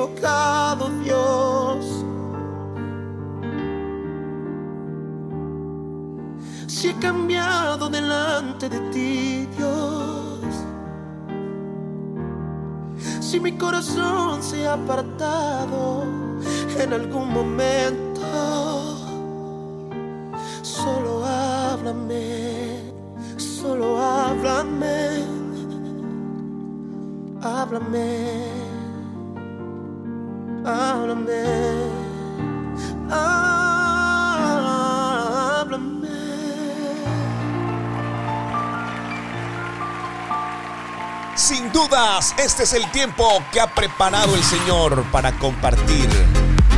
equivocado, 0.00 0.88
Dios. 1.02 2.04
Si 6.66 6.88
he 6.88 6.94
cambiado 6.94 7.88
delante 7.88 8.68
de 8.68 8.80
ti, 8.90 9.48
Dios. 9.56 10.40
Si 13.20 13.38
mi 13.38 13.52
corazón 13.52 14.42
se 14.42 14.66
ha 14.66 14.74
apartado 14.74 16.04
en 16.78 16.92
algún 16.92 17.32
momento, 17.32 18.20
solo 20.62 21.24
háblame, 21.24 22.92
solo 23.36 23.98
háblame, 23.98 25.24
háblame, 27.42 28.59
háblame, 30.64 31.44
háblame. 33.10 33.80
Sin 41.36 41.72
dudas, 41.72 42.34
este 42.38 42.64
es 42.64 42.72
el 42.74 42.90
tiempo 42.90 43.42
que 43.52 43.60
ha 43.60 43.74
preparado 43.74 44.34
el 44.34 44.42
Señor 44.42 45.04
para 45.10 45.32
compartir, 45.38 46.08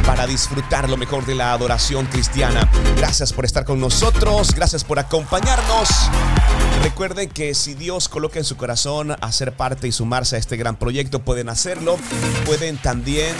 para 0.06 0.26
disfrutar 0.26 0.88
lo 0.88 0.96
mejor 0.96 1.26
de 1.26 1.34
la 1.34 1.52
adoración 1.52 2.06
cristiana. 2.06 2.68
Gracias 2.96 3.32
por 3.32 3.44
estar 3.44 3.64
con 3.64 3.80
nosotros, 3.80 4.54
gracias 4.54 4.84
por 4.84 4.98
acompañarnos. 5.00 5.88
Recuerden 6.82 7.28
que 7.28 7.54
si 7.54 7.74
Dios 7.74 8.08
coloca 8.08 8.38
en 8.38 8.44
su 8.44 8.56
corazón 8.56 9.16
hacer 9.20 9.56
parte 9.56 9.88
y 9.88 9.92
sumarse 9.92 10.36
a 10.36 10.38
este 10.38 10.56
gran 10.56 10.76
proyecto, 10.76 11.20
pueden 11.20 11.48
hacerlo. 11.48 11.96
Pueden 12.44 12.76
también 12.76 13.34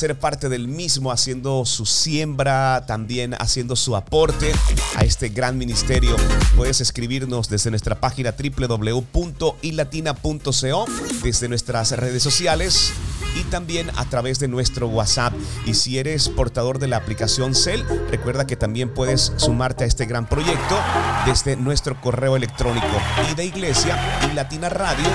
hacer 0.00 0.18
parte 0.18 0.48
del 0.48 0.66
mismo, 0.66 1.12
haciendo 1.12 1.66
su 1.66 1.84
siembra, 1.84 2.86
también 2.86 3.34
haciendo 3.34 3.76
su 3.76 3.94
aporte 3.94 4.50
a 4.96 5.04
este 5.04 5.28
gran 5.28 5.58
ministerio. 5.58 6.16
Puedes 6.56 6.80
escribirnos 6.80 7.50
desde 7.50 7.68
nuestra 7.68 8.00
página 8.00 8.32
www.ilatina.co, 8.32 10.86
desde 11.22 11.48
nuestras 11.50 11.92
redes 11.92 12.22
sociales 12.22 12.94
y 13.36 13.42
también 13.50 13.90
a 13.94 14.06
través 14.06 14.38
de 14.38 14.48
nuestro 14.48 14.88
WhatsApp. 14.88 15.34
Y 15.66 15.74
si 15.74 15.98
eres 15.98 16.30
portador 16.30 16.78
de 16.78 16.88
la 16.88 16.96
aplicación 16.96 17.54
Cell, 17.54 17.82
recuerda 18.10 18.46
que 18.46 18.56
también 18.56 18.94
puedes 18.94 19.34
sumarte 19.36 19.84
a 19.84 19.86
este 19.86 20.06
gran 20.06 20.26
proyecto 20.26 20.78
desde 21.26 21.56
nuestro 21.56 22.00
correo 22.00 22.36
electrónico 22.36 22.86
y 23.30 23.34
de 23.34 23.44
iglesia 23.44 23.98
y 24.32 24.34
latinaradio 24.34 25.10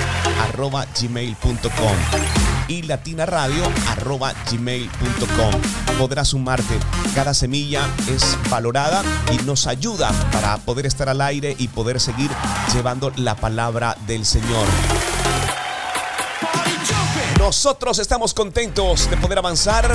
arroba 0.47 0.85
gmail.com 1.01 2.44
y 2.67 2.83
latinaradio 2.83 3.63
arroba 3.89 4.33
gmail.com. 4.51 5.61
Podrás 5.97 6.29
sumarte. 6.29 6.77
Cada 7.13 7.33
semilla 7.33 7.87
es 8.07 8.37
valorada 8.49 9.03
y 9.31 9.43
nos 9.45 9.67
ayuda 9.67 10.11
para 10.31 10.57
poder 10.57 10.85
estar 10.85 11.09
al 11.09 11.21
aire 11.21 11.55
y 11.57 11.67
poder 11.67 11.99
seguir 11.99 12.31
llevando 12.73 13.11
la 13.17 13.35
palabra 13.35 13.97
del 14.07 14.25
Señor. 14.25 14.67
Nosotros 17.45 17.99
estamos 17.99 18.33
contentos 18.33 19.07
de 19.07 19.17
poder 19.17 19.37
avanzar 19.37 19.85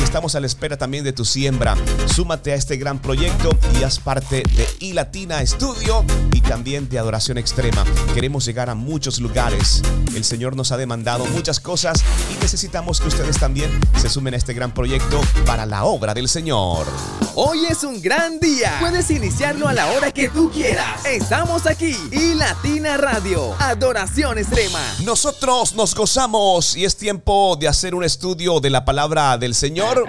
y 0.00 0.02
estamos 0.02 0.34
a 0.36 0.40
la 0.40 0.46
espera 0.46 0.78
también 0.78 1.04
de 1.04 1.12
tu 1.12 1.26
siembra. 1.26 1.76
Súmate 2.06 2.52
a 2.52 2.54
este 2.54 2.78
gran 2.78 2.98
proyecto 2.98 3.50
y 3.78 3.84
haz 3.84 3.98
parte 3.98 4.42
de 4.56 4.66
iLatina 4.80 5.44
Studio 5.44 6.02
y 6.32 6.40
también 6.40 6.88
de 6.88 6.98
Adoración 6.98 7.36
Extrema. 7.36 7.84
Queremos 8.14 8.46
llegar 8.46 8.70
a 8.70 8.74
muchos 8.74 9.20
lugares. 9.20 9.82
El 10.14 10.24
Señor 10.24 10.56
nos 10.56 10.72
ha 10.72 10.78
demandado 10.78 11.26
muchas 11.26 11.60
cosas 11.60 12.02
y 12.34 12.42
necesitamos 12.42 13.02
que 13.02 13.08
ustedes 13.08 13.38
también 13.38 13.70
se 13.98 14.08
sumen 14.08 14.32
a 14.32 14.38
este 14.38 14.54
gran 14.54 14.72
proyecto 14.72 15.20
para 15.44 15.66
la 15.66 15.84
obra 15.84 16.14
del 16.14 16.26
Señor. 16.26 16.86
Hoy 17.34 17.66
es 17.66 17.84
un 17.84 18.00
gran 18.00 18.40
día. 18.40 18.78
Puedes 18.80 19.10
iniciarlo 19.10 19.68
a 19.68 19.74
la 19.74 19.92
hora 19.92 20.10
que 20.10 20.30
tú 20.30 20.50
quieras. 20.50 21.04
Estamos 21.04 21.66
aquí 21.66 21.94
y 22.12 22.32
Latina 22.32 22.96
Radio, 22.96 23.54
Adoración 23.58 24.38
Extrema. 24.38 24.80
Nosotros 25.04 25.74
nos 25.74 25.94
gozamos 25.94 26.76
y 26.76 26.86
es 26.86 26.93
tiempo 26.96 27.56
de 27.56 27.68
hacer 27.68 27.94
un 27.94 28.04
estudio 28.04 28.60
de 28.60 28.70
la 28.70 28.84
palabra 28.84 29.38
del 29.38 29.54
Señor. 29.54 30.04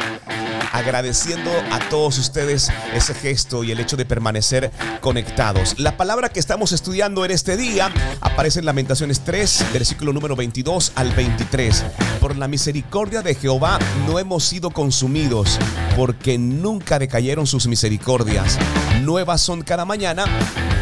Agradeciendo 0.72 1.52
a 1.72 1.80
todos 1.90 2.18
ustedes 2.18 2.70
ese 2.94 3.14
gesto 3.14 3.64
y 3.64 3.72
el 3.72 3.80
hecho 3.80 3.96
de 3.96 4.06
permanecer 4.06 4.72
conectados. 5.00 5.80
La 5.80 5.96
palabra 5.96 6.30
que 6.30 6.40
estamos 6.40 6.72
estudiando 6.74 7.24
en 7.24 7.32
este 7.32 7.56
día 7.56 7.92
aparece 8.20 8.60
en 8.60 8.66
Lamentaciones 8.66 9.22
3, 9.22 9.68
versículo 9.74 10.12
número 10.12 10.36
22 10.36 10.92
al 10.96 11.12
23. 11.14 11.86
Por 12.20 12.36
la 12.36 12.48
misericordia 12.48 13.22
de 13.22 13.36
Jehová 13.36 13.80
no 14.06 14.20
hemos 14.20 14.44
sido 14.44 14.70
consumidos, 14.70 15.60
porque 15.96 16.38
nunca 16.38 17.00
decayeron 17.00 17.48
sus 17.48 17.68
misericordias. 17.68 18.58
Nuevas 19.02 19.42
son 19.42 19.62
cada 19.62 19.86
mañana, 19.86 20.26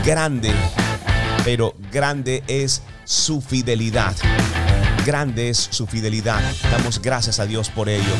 grande, 0.03 0.51
pero 1.43 1.75
grande 1.91 2.43
es 2.47 2.81
su 3.05 3.41
fidelidad. 3.41 4.15
Grande 5.05 5.49
es 5.49 5.57
su 5.57 5.85
fidelidad. 5.85 6.41
Damos 6.71 7.01
gracias 7.01 7.39
a 7.39 7.45
Dios 7.45 7.69
por 7.69 7.89
ello. 7.89 8.13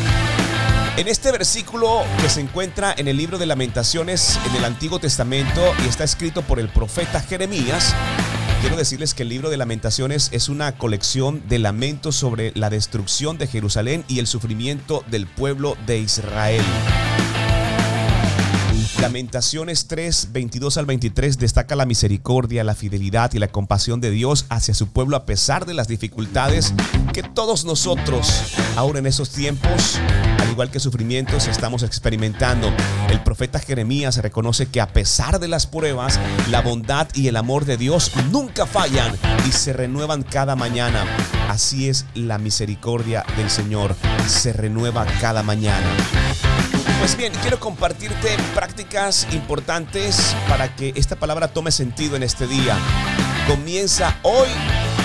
En 0.98 1.08
este 1.08 1.32
versículo 1.32 2.04
que 2.22 2.30
se 2.30 2.42
encuentra 2.42 2.94
en 2.98 3.08
el 3.08 3.18
libro 3.18 3.38
de 3.38 3.46
lamentaciones 3.46 4.38
en 4.50 4.58
el 4.58 4.66
Antiguo 4.66 5.00
Testamento 5.00 5.62
y 5.84 5.88
está 5.88 6.04
escrito 6.04 6.42
por 6.42 6.60
el 6.60 6.70
profeta 6.70 7.22
Jeremías, 7.22 7.96
quiero 8.62 8.76
decirles 8.76 9.14
que 9.14 9.24
el 9.24 9.30
libro 9.30 9.50
de 9.50 9.58
lamentaciones 9.58 10.30
es 10.34 10.50
una 10.50 10.78
colección 10.78 11.42
de 11.48 11.60
lamentos 11.60 12.16
sobre 12.16 12.52
la 12.54 12.70
destrucción 12.70 13.38
de 13.38 13.48
Jerusalén 13.48 14.04
y 14.08 14.20
el 14.20 14.28
sufrimiento 14.28 15.04
del 15.10 15.26
pueblo 15.26 15.78
de 15.88 16.00
Israel. 16.00 16.64
Lamentaciones 19.04 19.88
3, 19.88 20.30
22 20.32 20.78
al 20.78 20.86
23 20.86 21.38
destaca 21.38 21.76
la 21.76 21.86
misericordia, 21.86 22.64
la 22.64 22.74
fidelidad 22.74 23.34
y 23.34 23.38
la 23.38 23.50
compasión 23.50 24.00
de 24.00 24.10
Dios 24.12 24.46
hacia 24.48 24.74
su 24.74 24.88
pueblo 24.88 25.18
a 25.18 25.26
pesar 25.26 25.66
de 25.66 25.74
las 25.74 25.90
dificultades 25.90 26.74
que 27.12 27.22
todos 27.22 27.66
nosotros, 27.66 28.54
ahora 28.78 29.00
en 29.00 29.06
esos 29.06 29.30
tiempos, 29.30 30.00
al 30.40 30.50
igual 30.50 30.72
que 30.72 30.80
sufrimientos, 30.80 31.50
estamos 31.50 31.84
experimentando. 31.84 32.72
El 33.10 33.22
profeta 33.22 33.60
Jeremías 33.60 34.16
reconoce 34.20 34.68
que 34.68 34.80
a 34.80 34.94
pesar 34.94 35.42
de 35.42 35.50
las 35.50 35.68
pruebas, 35.68 36.18
la 36.50 36.62
bondad 36.62 37.10
y 37.14 37.28
el 37.28 37.36
amor 37.36 37.66
de 37.66 37.76
Dios 37.76 38.10
nunca 38.32 38.66
fallan 38.66 39.14
y 39.46 39.52
se 39.52 39.74
renuevan 39.74 40.24
cada 40.24 40.56
mañana. 40.56 41.04
Así 41.50 41.90
es 41.90 42.06
la 42.16 42.38
misericordia 42.38 43.26
del 43.36 43.50
Señor, 43.50 43.98
se 44.28 44.54
renueva 44.54 45.06
cada 45.20 45.44
mañana. 45.44 45.90
Pues 47.04 47.18
bien, 47.18 47.34
quiero 47.42 47.60
compartirte 47.60 48.30
prácticas 48.56 49.28
importantes 49.34 50.34
para 50.48 50.74
que 50.74 50.94
esta 50.96 51.18
palabra 51.18 51.50
tome 51.50 51.70
sentido 51.70 52.16
en 52.16 52.24
este 52.24 52.48
día. 52.48 52.78
Comienza 53.46 54.16
hoy 54.22 54.48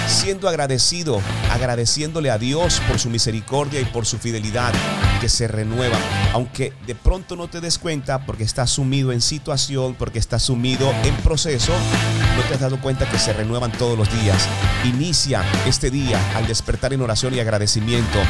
siendo 0.06 0.48
agradecido, 0.48 1.20
agradeciéndole 1.50 2.30
a 2.30 2.38
Dios 2.38 2.80
por 2.86 3.00
su 3.00 3.10
misericordia 3.10 3.80
y 3.80 3.84
por 3.84 4.06
su 4.06 4.16
fidelidad 4.16 4.72
que 5.20 5.28
se 5.28 5.48
renueva. 5.48 5.98
Aunque 6.34 6.72
de 6.86 6.94
pronto 6.94 7.34
no 7.34 7.48
te 7.48 7.60
des 7.60 7.78
cuenta 7.78 8.24
porque 8.24 8.44
estás 8.44 8.70
sumido 8.70 9.10
en 9.10 9.20
situación, 9.20 9.96
porque 9.98 10.20
estás 10.20 10.44
sumido 10.44 10.94
en 11.02 11.16
proceso, 11.16 11.72
no 12.36 12.42
te 12.44 12.54
has 12.54 12.60
dado 12.60 12.80
cuenta 12.80 13.10
que 13.10 13.18
se 13.18 13.32
renuevan 13.32 13.72
todos 13.72 13.98
los 13.98 14.08
días. 14.22 14.48
Inicia 14.84 15.42
este 15.66 15.90
día 15.90 16.20
al 16.36 16.46
despertar 16.46 16.92
en 16.92 17.02
oración 17.02 17.34
y 17.34 17.40
agradecimiento. 17.40 18.20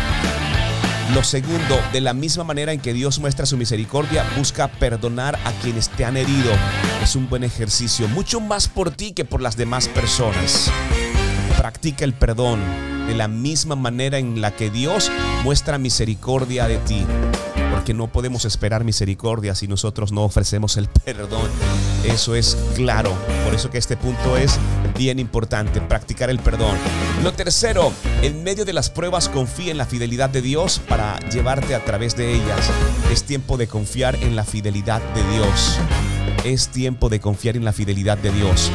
Lo 1.15 1.25
segundo, 1.25 1.81
de 1.91 2.03
la 2.03 2.13
misma 2.13 2.45
manera 2.45 2.73
en 2.73 2.81
que 2.81 2.93
Dios 2.93 3.19
muestra 3.19 3.47
su 3.47 3.57
misericordia, 3.57 4.27
busca 4.37 4.69
perdonar 4.69 5.39
a 5.45 5.53
quienes 5.63 5.89
te 5.89 6.05
han 6.05 6.19
herido. 6.19 6.53
Es 7.03 7.17
un 7.17 7.31
buen 7.31 7.45
ejercicio, 7.45 8.09
mucho 8.09 8.41
más 8.41 8.69
por 8.69 8.91
ti 8.91 9.13
que 9.13 9.25
por 9.25 9.41
las 9.41 9.57
demás 9.57 9.89
personas. 9.89 10.71
Practica 11.57 12.05
el 12.05 12.13
perdón 12.13 12.61
de 13.07 13.15
la 13.15 13.27
misma 13.27 13.75
manera 13.75 14.19
en 14.19 14.43
la 14.43 14.51
que 14.51 14.69
Dios 14.69 15.11
muestra 15.45 15.79
misericordia 15.79 16.69
de 16.69 16.77
ti. 16.77 17.07
Porque 17.71 17.95
no 17.95 18.09
podemos 18.09 18.45
esperar 18.45 18.85
misericordia 18.85 19.55
si 19.55 19.67
nosotros 19.67 20.13
no 20.13 20.25
ofrecemos 20.25 20.77
el 20.77 20.89
perdón. 20.89 21.49
Eso 22.05 22.35
es 22.35 22.57
claro. 22.75 23.17
Por 23.45 23.55
eso 23.55 23.71
que 23.71 23.79
este 23.79 23.97
punto 23.97 24.37
es 24.37 24.59
Bien 24.99 25.21
importante, 25.21 25.81
practicar 25.81 26.29
el 26.29 26.41
perdón. 26.41 26.77
Lo 27.23 27.33
tercero, 27.33 27.93
en 28.21 28.43
medio 28.43 28.65
de 28.65 28.73
las 28.73 28.91
pruebas 28.91 29.29
confía 29.29 29.71
en 29.71 29.79
la 29.79 29.87
fidelidad 29.87 30.29
de 30.29 30.43
Dios 30.43 30.81
para 30.89 31.21
llevarte 31.31 31.77
a 31.77 31.85
través 31.85 32.17
de 32.17 32.35
ellas. 32.35 32.69
Es 33.13 33.23
tiempo 33.23 33.57
de 33.57 33.69
confiar 33.69 34.17
en 34.17 34.35
la 34.35 34.43
fidelidad 34.43 35.01
de 35.15 35.23
Dios. 35.33 35.79
Es 36.45 36.71
tiempo 36.71 37.09
de 37.09 37.21
confiar 37.21 37.57
en 37.57 37.65
la 37.65 37.73
fidelidad 37.73 38.19
de 38.19 38.33
Dios. 38.33 38.73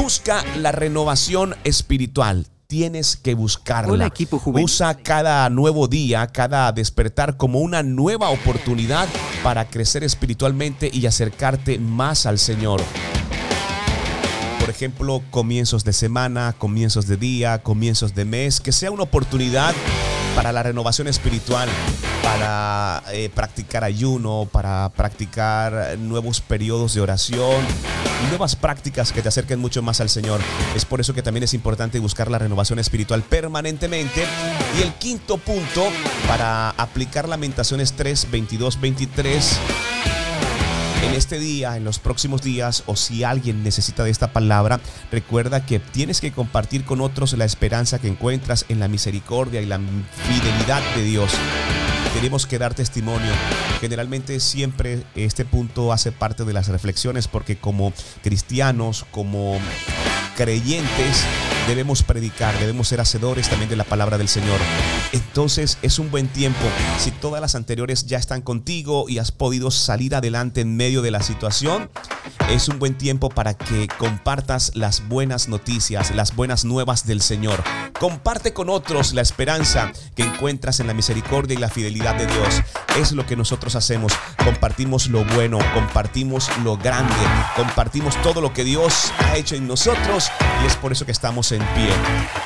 Busca 0.00 0.44
la 0.58 0.70
renovación 0.70 1.56
espiritual. 1.64 2.46
Tienes 2.68 3.16
que 3.16 3.34
buscarla. 3.34 3.92
Hola, 3.92 4.06
equipo 4.06 4.38
juvenil. 4.38 4.64
Usa 4.64 4.94
cada 4.94 5.50
nuevo 5.50 5.88
día, 5.88 6.28
cada 6.28 6.70
despertar 6.70 7.36
como 7.36 7.58
una 7.58 7.82
nueva 7.82 8.28
oportunidad 8.28 9.08
para 9.42 9.68
crecer 9.68 10.04
espiritualmente 10.04 10.88
y 10.92 11.06
acercarte 11.06 11.80
más 11.80 12.26
al 12.26 12.38
Señor. 12.38 12.80
Por 14.68 14.74
ejemplo, 14.74 15.22
comienzos 15.30 15.82
de 15.82 15.94
semana, 15.94 16.54
comienzos 16.58 17.06
de 17.06 17.16
día, 17.16 17.62
comienzos 17.62 18.14
de 18.14 18.26
mes, 18.26 18.60
que 18.60 18.70
sea 18.70 18.90
una 18.90 19.04
oportunidad 19.04 19.74
para 20.36 20.52
la 20.52 20.62
renovación 20.62 21.08
espiritual, 21.08 21.70
para 22.22 23.02
eh, 23.10 23.30
practicar 23.34 23.82
ayuno, 23.82 24.46
para 24.52 24.90
practicar 24.90 25.96
nuevos 25.98 26.42
periodos 26.42 26.92
de 26.92 27.00
oración, 27.00 27.64
nuevas 28.28 28.56
prácticas 28.56 29.10
que 29.10 29.22
te 29.22 29.28
acerquen 29.28 29.58
mucho 29.58 29.80
más 29.80 30.02
al 30.02 30.10
Señor. 30.10 30.38
Es 30.76 30.84
por 30.84 31.00
eso 31.00 31.14
que 31.14 31.22
también 31.22 31.44
es 31.44 31.54
importante 31.54 31.98
buscar 31.98 32.30
la 32.30 32.38
renovación 32.38 32.78
espiritual 32.78 33.22
permanentemente. 33.22 34.26
Y 34.78 34.82
el 34.82 34.92
quinto 34.92 35.38
punto, 35.38 35.88
para 36.26 36.72
aplicar 36.76 37.26
Lamentaciones 37.26 37.94
3, 37.94 38.30
22, 38.30 38.78
23 38.82 39.60
en 41.02 41.14
este 41.14 41.38
día, 41.38 41.76
en 41.76 41.84
los 41.84 41.98
próximos 41.98 42.42
días, 42.42 42.82
o 42.86 42.96
si 42.96 43.24
alguien 43.24 43.62
necesita 43.62 44.04
de 44.04 44.10
esta 44.10 44.32
palabra, 44.32 44.80
recuerda 45.10 45.64
que 45.64 45.78
tienes 45.78 46.20
que 46.20 46.32
compartir 46.32 46.84
con 46.84 47.00
otros 47.00 47.32
la 47.34 47.44
esperanza 47.44 47.98
que 47.98 48.08
encuentras 48.08 48.64
en 48.68 48.80
la 48.80 48.88
misericordia 48.88 49.60
y 49.60 49.66
la 49.66 49.78
fidelidad 49.78 50.82
de 50.94 51.02
Dios. 51.02 51.32
Tenemos 52.14 52.46
que 52.46 52.58
dar 52.58 52.74
testimonio. 52.74 53.30
Generalmente 53.80 54.40
siempre 54.40 55.04
este 55.14 55.44
punto 55.44 55.92
hace 55.92 56.10
parte 56.10 56.44
de 56.44 56.52
las 56.52 56.68
reflexiones 56.68 57.28
porque 57.28 57.58
como 57.58 57.92
cristianos, 58.22 59.06
como 59.10 59.58
creyentes, 60.38 61.24
debemos 61.66 62.04
predicar, 62.04 62.56
debemos 62.60 62.86
ser 62.86 63.00
hacedores 63.00 63.48
también 63.48 63.68
de 63.68 63.74
la 63.74 63.82
palabra 63.82 64.18
del 64.18 64.28
Señor. 64.28 64.60
Entonces 65.10 65.78
es 65.82 65.98
un 65.98 66.12
buen 66.12 66.28
tiempo. 66.28 66.64
Si 67.00 67.10
todas 67.10 67.40
las 67.40 67.56
anteriores 67.56 68.06
ya 68.06 68.18
están 68.18 68.40
contigo 68.40 69.08
y 69.08 69.18
has 69.18 69.32
podido 69.32 69.72
salir 69.72 70.14
adelante 70.14 70.60
en 70.60 70.76
medio 70.76 71.02
de 71.02 71.10
la 71.10 71.22
situación, 71.22 71.90
es 72.48 72.68
un 72.68 72.78
buen 72.78 72.96
tiempo 72.96 73.28
para 73.28 73.54
que 73.54 73.88
compartas 73.98 74.72
las 74.74 75.06
buenas 75.06 75.48
noticias, 75.48 76.14
las 76.14 76.34
buenas 76.34 76.64
nuevas 76.64 77.06
del 77.06 77.20
Señor. 77.20 77.62
Comparte 78.00 78.52
con 78.54 78.70
otros 78.70 79.12
la 79.12 79.20
esperanza 79.20 79.92
que 80.14 80.22
encuentras 80.22 80.80
en 80.80 80.86
la 80.86 80.94
misericordia 80.94 81.54
y 81.54 81.60
la 81.60 81.68
fidelidad 81.68 82.14
de 82.14 82.26
Dios. 82.26 82.62
Es 82.98 83.12
lo 83.12 83.26
que 83.26 83.36
nosotros 83.36 83.74
hacemos. 83.74 84.12
Compartimos 84.44 85.08
lo 85.08 85.24
bueno, 85.24 85.58
compartimos 85.74 86.48
lo 86.64 86.78
grande, 86.78 87.14
compartimos 87.54 88.20
todo 88.22 88.40
lo 88.40 88.52
que 88.52 88.64
Dios 88.64 89.12
ha 89.18 89.36
hecho 89.36 89.54
en 89.54 89.68
nosotros 89.68 90.30
y 90.62 90.66
es 90.66 90.76
por 90.76 90.92
eso 90.92 91.04
que 91.04 91.12
estamos 91.12 91.52
en 91.52 91.60
pie. 91.74 91.90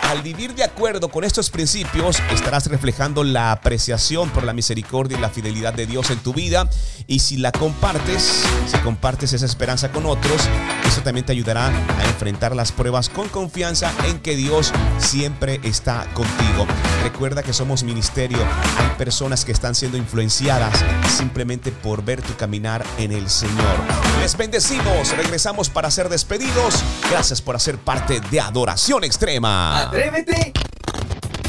Al 0.03 0.23
vivir 0.23 0.55
de 0.55 0.65
acuerdo 0.65 1.11
con 1.11 1.23
estos 1.23 1.49
principios, 1.51 2.19
estarás 2.33 2.67
reflejando 2.67 3.23
la 3.23 3.53
apreciación 3.53 4.31
por 4.31 4.43
la 4.43 4.53
misericordia 4.53 5.17
y 5.17 5.21
la 5.21 5.31
fidelidad 5.31 5.75
de 5.75 5.87
Dios 5.87 6.11
en 6.11 6.19
tu 6.19 6.35
vida 6.35 6.69
y 7.07 7.21
si 7.21 7.37
la 7.37 7.53
compartes, 7.53 8.43
si 8.67 8.77
compartes 8.79 9.33
esa 9.33 9.47
esperanza 9.47 9.91
con 9.93 10.07
otros, 10.07 10.49
eso 10.86 11.03
también 11.03 11.26
te 11.26 11.32
ayudará 11.32 11.66
a 11.68 12.05
enfrentar 12.05 12.57
las 12.57 12.72
pruebas 12.72 13.09
con 13.09 13.28
confianza 13.28 13.93
en 14.07 14.18
que 14.18 14.36
Dios 14.36 14.72
siempre 14.99 15.61
está 15.62 16.07
contigo. 16.14 16.66
Recuerda 17.03 17.43
que 17.43 17.53
somos 17.53 17.82
ministerio, 17.82 18.38
hay 18.38 18.97
personas 18.97 19.45
que 19.45 19.53
están 19.53 19.74
siendo 19.74 19.97
influenciadas 19.97 20.84
simplemente 21.09 21.70
por 21.70 22.05
ver 22.05 22.22
tu 22.22 22.34
caminar 22.36 22.84
en 22.99 23.12
el 23.12 23.28
Señor. 23.28 23.76
Les 24.20 24.36
bendecimos, 24.36 25.16
regresamos 25.16 25.68
para 25.68 25.90
ser 25.90 26.09
despedidos. 26.09 26.82
Gracias 27.11 27.43
por 27.43 27.57
hacer 27.57 27.78
parte 27.78 28.20
de 28.30 28.40
Adoración 28.40 29.05
Extrema. 29.05 29.82
Atrévete 29.82 30.53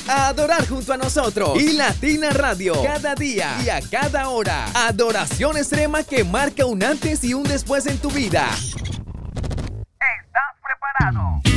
a 0.08 0.28
adorar 0.28 0.68
junto 0.68 0.94
a 0.94 0.98
nosotros 0.98 1.60
y 1.60 1.74
Latina 1.74 2.30
Radio 2.32 2.82
cada 2.84 3.16
día 3.16 3.58
y 3.64 3.70
a 3.70 3.80
cada 3.82 4.30
hora. 4.30 4.66
Adoración 4.74 5.58
extrema 5.58 6.04
que 6.04 6.24
marca 6.24 6.66
un 6.66 6.84
antes 6.84 7.24
y 7.24 7.34
un 7.34 7.44
después 7.44 7.86
en 7.86 7.98
tu 7.98 8.10
vida. 8.10 8.48
¿Estás 10.00 10.56
preparado? 10.62 11.53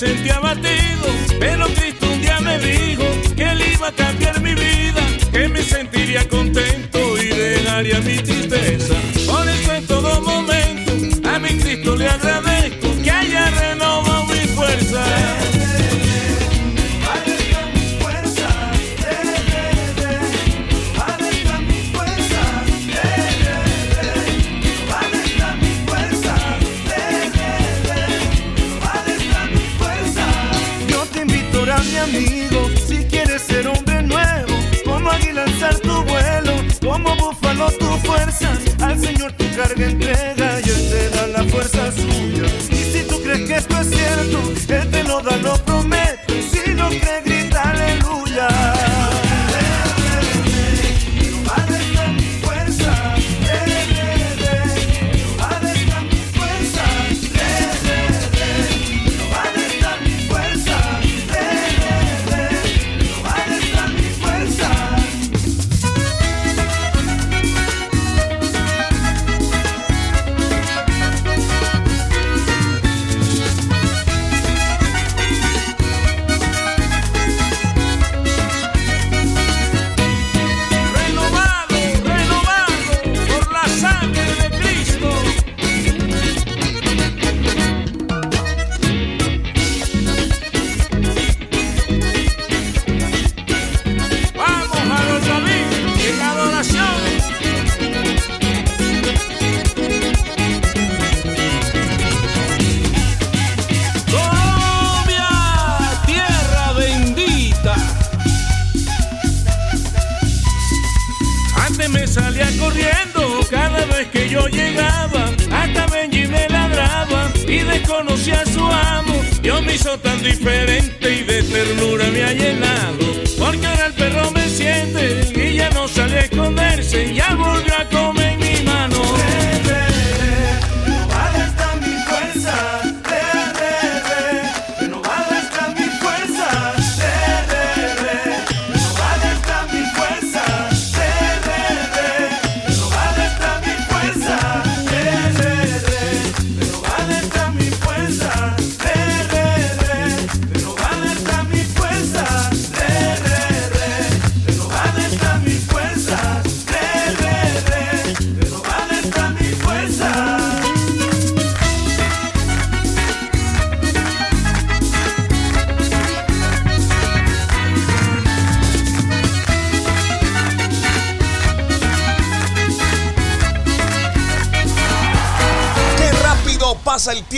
Sentía 0.00 0.36
abatido. 0.36 1.06
Pero 1.38 1.66
Cristo 1.66 2.10
un 2.10 2.22
día 2.22 2.40
me 2.40 2.58
dijo 2.58 3.04
que 3.36 3.42
Él 3.42 3.60
iba 3.74 3.88
a 3.88 3.92
cambiar 3.92 4.40
mi 4.40 4.54
vida, 4.54 4.79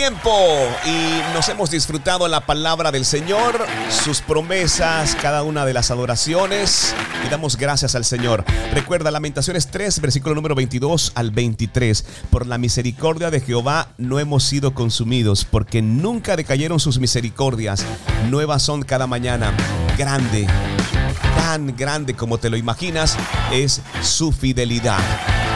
y 0.05 1.33
nos 1.33 1.47
hemos 1.47 1.71
disfrutado 1.71 2.27
la 2.27 2.41
palabra 2.41 2.91
del 2.91 3.05
Señor, 3.05 3.65
sus 3.89 4.19
promesas, 4.19 5.15
cada 5.15 5.43
una 5.43 5.65
de 5.65 5.73
las 5.73 5.91
adoraciones 5.91 6.93
y 7.25 7.29
damos 7.29 7.55
gracias 7.55 7.95
al 7.95 8.03
Señor. 8.03 8.43
Recuerda 8.73 9.11
Lamentaciones 9.11 9.67
3, 9.67 10.01
versículo 10.01 10.35
número 10.35 10.55
22 10.55 11.13
al 11.15 11.31
23. 11.31 12.05
Por 12.29 12.47
la 12.47 12.57
misericordia 12.57 13.31
de 13.31 13.39
Jehová 13.39 13.93
no 13.97 14.19
hemos 14.19 14.43
sido 14.43 14.73
consumidos, 14.73 15.45
porque 15.45 15.81
nunca 15.81 16.35
decayeron 16.35 16.81
sus 16.81 16.99
misericordias. 16.99 17.85
Nuevas 18.29 18.61
son 18.61 18.81
cada 18.81 19.07
mañana. 19.07 19.55
Grande, 19.97 20.47
tan 21.37 21.77
grande 21.77 22.13
como 22.13 22.39
te 22.39 22.49
lo 22.49 22.57
imaginas, 22.57 23.15
es 23.53 23.81
su 24.01 24.33
fidelidad. 24.33 24.99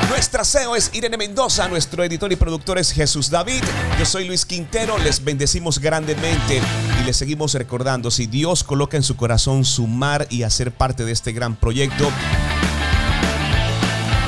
Nuestra 0.10 0.46
CEO 0.46 0.76
es 0.76 0.90
Irene 0.94 1.18
Mendoza, 1.18 1.68
nuestro 1.68 2.02
editor 2.04 2.32
y 2.32 2.38
productor 2.38 2.78
es 2.78 2.94
Jesús 2.94 3.30
David. 3.30 3.62
Yo 4.00 4.06
soy 4.06 4.26
Luis 4.26 4.46
Quintero, 4.46 4.98
les 4.98 5.24
bendecimos 5.24 5.80
grandemente 5.80 6.62
y 7.02 7.06
les 7.06 7.18
seguimos 7.18 7.54
recordando, 7.54 8.10
si 8.10 8.26
Dios 8.26 8.64
coloca 8.64 8.96
en 8.96 9.04
su 9.04 9.18
corazón 9.18 9.66
sumar 9.66 10.26
y 10.30 10.44
hacer 10.44 10.72
parte 10.72 11.04
de 11.04 11.12
este 11.12 11.34
gran 11.34 11.56
proyecto, 11.56 12.10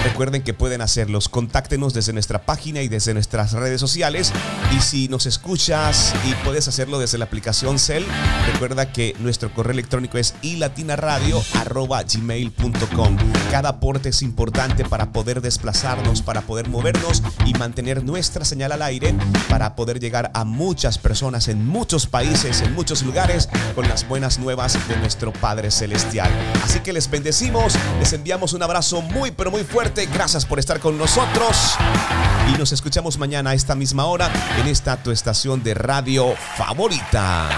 Recuerden 0.03 0.43
que 0.43 0.53
pueden 0.53 0.81
hacerlos. 0.81 1.27
Contáctenos 1.27 1.93
desde 1.93 2.13
nuestra 2.13 2.43
página 2.43 2.81
y 2.81 2.87
desde 2.87 3.13
nuestras 3.13 3.51
redes 3.51 3.81
sociales. 3.81 4.31
Y 4.75 4.79
si 4.81 5.07
nos 5.09 5.25
escuchas 5.25 6.13
y 6.25 6.33
puedes 6.45 6.67
hacerlo 6.67 6.99
desde 6.99 7.17
la 7.17 7.25
aplicación 7.25 7.79
Cell, 7.79 8.03
recuerda 8.53 8.93
que 8.93 9.15
nuestro 9.19 9.51
correo 9.53 9.73
electrónico 9.73 10.17
es 10.17 10.35
ilatinaradio.gmail.com. 10.41 13.17
Cada 13.51 13.69
aporte 13.69 14.09
es 14.09 14.21
importante 14.21 14.85
para 14.85 15.11
poder 15.11 15.41
desplazarnos, 15.41 16.21
para 16.21 16.41
poder 16.41 16.69
movernos 16.69 17.23
y 17.45 17.53
mantener 17.55 18.03
nuestra 18.03 18.45
señal 18.45 18.71
al 18.71 18.83
aire, 18.83 19.15
para 19.49 19.75
poder 19.75 19.99
llegar 19.99 20.31
a 20.33 20.45
muchas 20.45 20.97
personas 20.97 21.49
en 21.49 21.67
muchos 21.67 22.07
países, 22.07 22.61
en 22.61 22.73
muchos 22.73 23.03
lugares, 23.03 23.49
con 23.75 23.89
las 23.89 24.07
buenas 24.07 24.39
nuevas 24.39 24.77
de 24.87 24.95
nuestro 24.97 25.33
Padre 25.33 25.71
Celestial. 25.71 26.31
Así 26.63 26.79
que 26.79 26.93
les 26.93 27.09
bendecimos, 27.09 27.73
les 27.99 28.13
enviamos 28.13 28.53
un 28.53 28.63
abrazo 28.63 29.01
muy, 29.01 29.31
pero 29.31 29.51
muy 29.51 29.63
fuerte. 29.63 29.88
Gracias 29.95 30.45
por 30.45 30.59
estar 30.59 30.79
con 30.79 30.97
nosotros. 30.97 31.75
Y 32.53 32.57
nos 32.57 32.71
escuchamos 32.71 33.17
mañana 33.17 33.51
a 33.51 33.53
esta 33.53 33.75
misma 33.75 34.05
hora 34.05 34.29
en 34.59 34.67
esta 34.67 34.97
tu 34.97 35.11
estación 35.11 35.63
de 35.63 35.73
radio 35.73 36.35
favorita. 36.57 37.49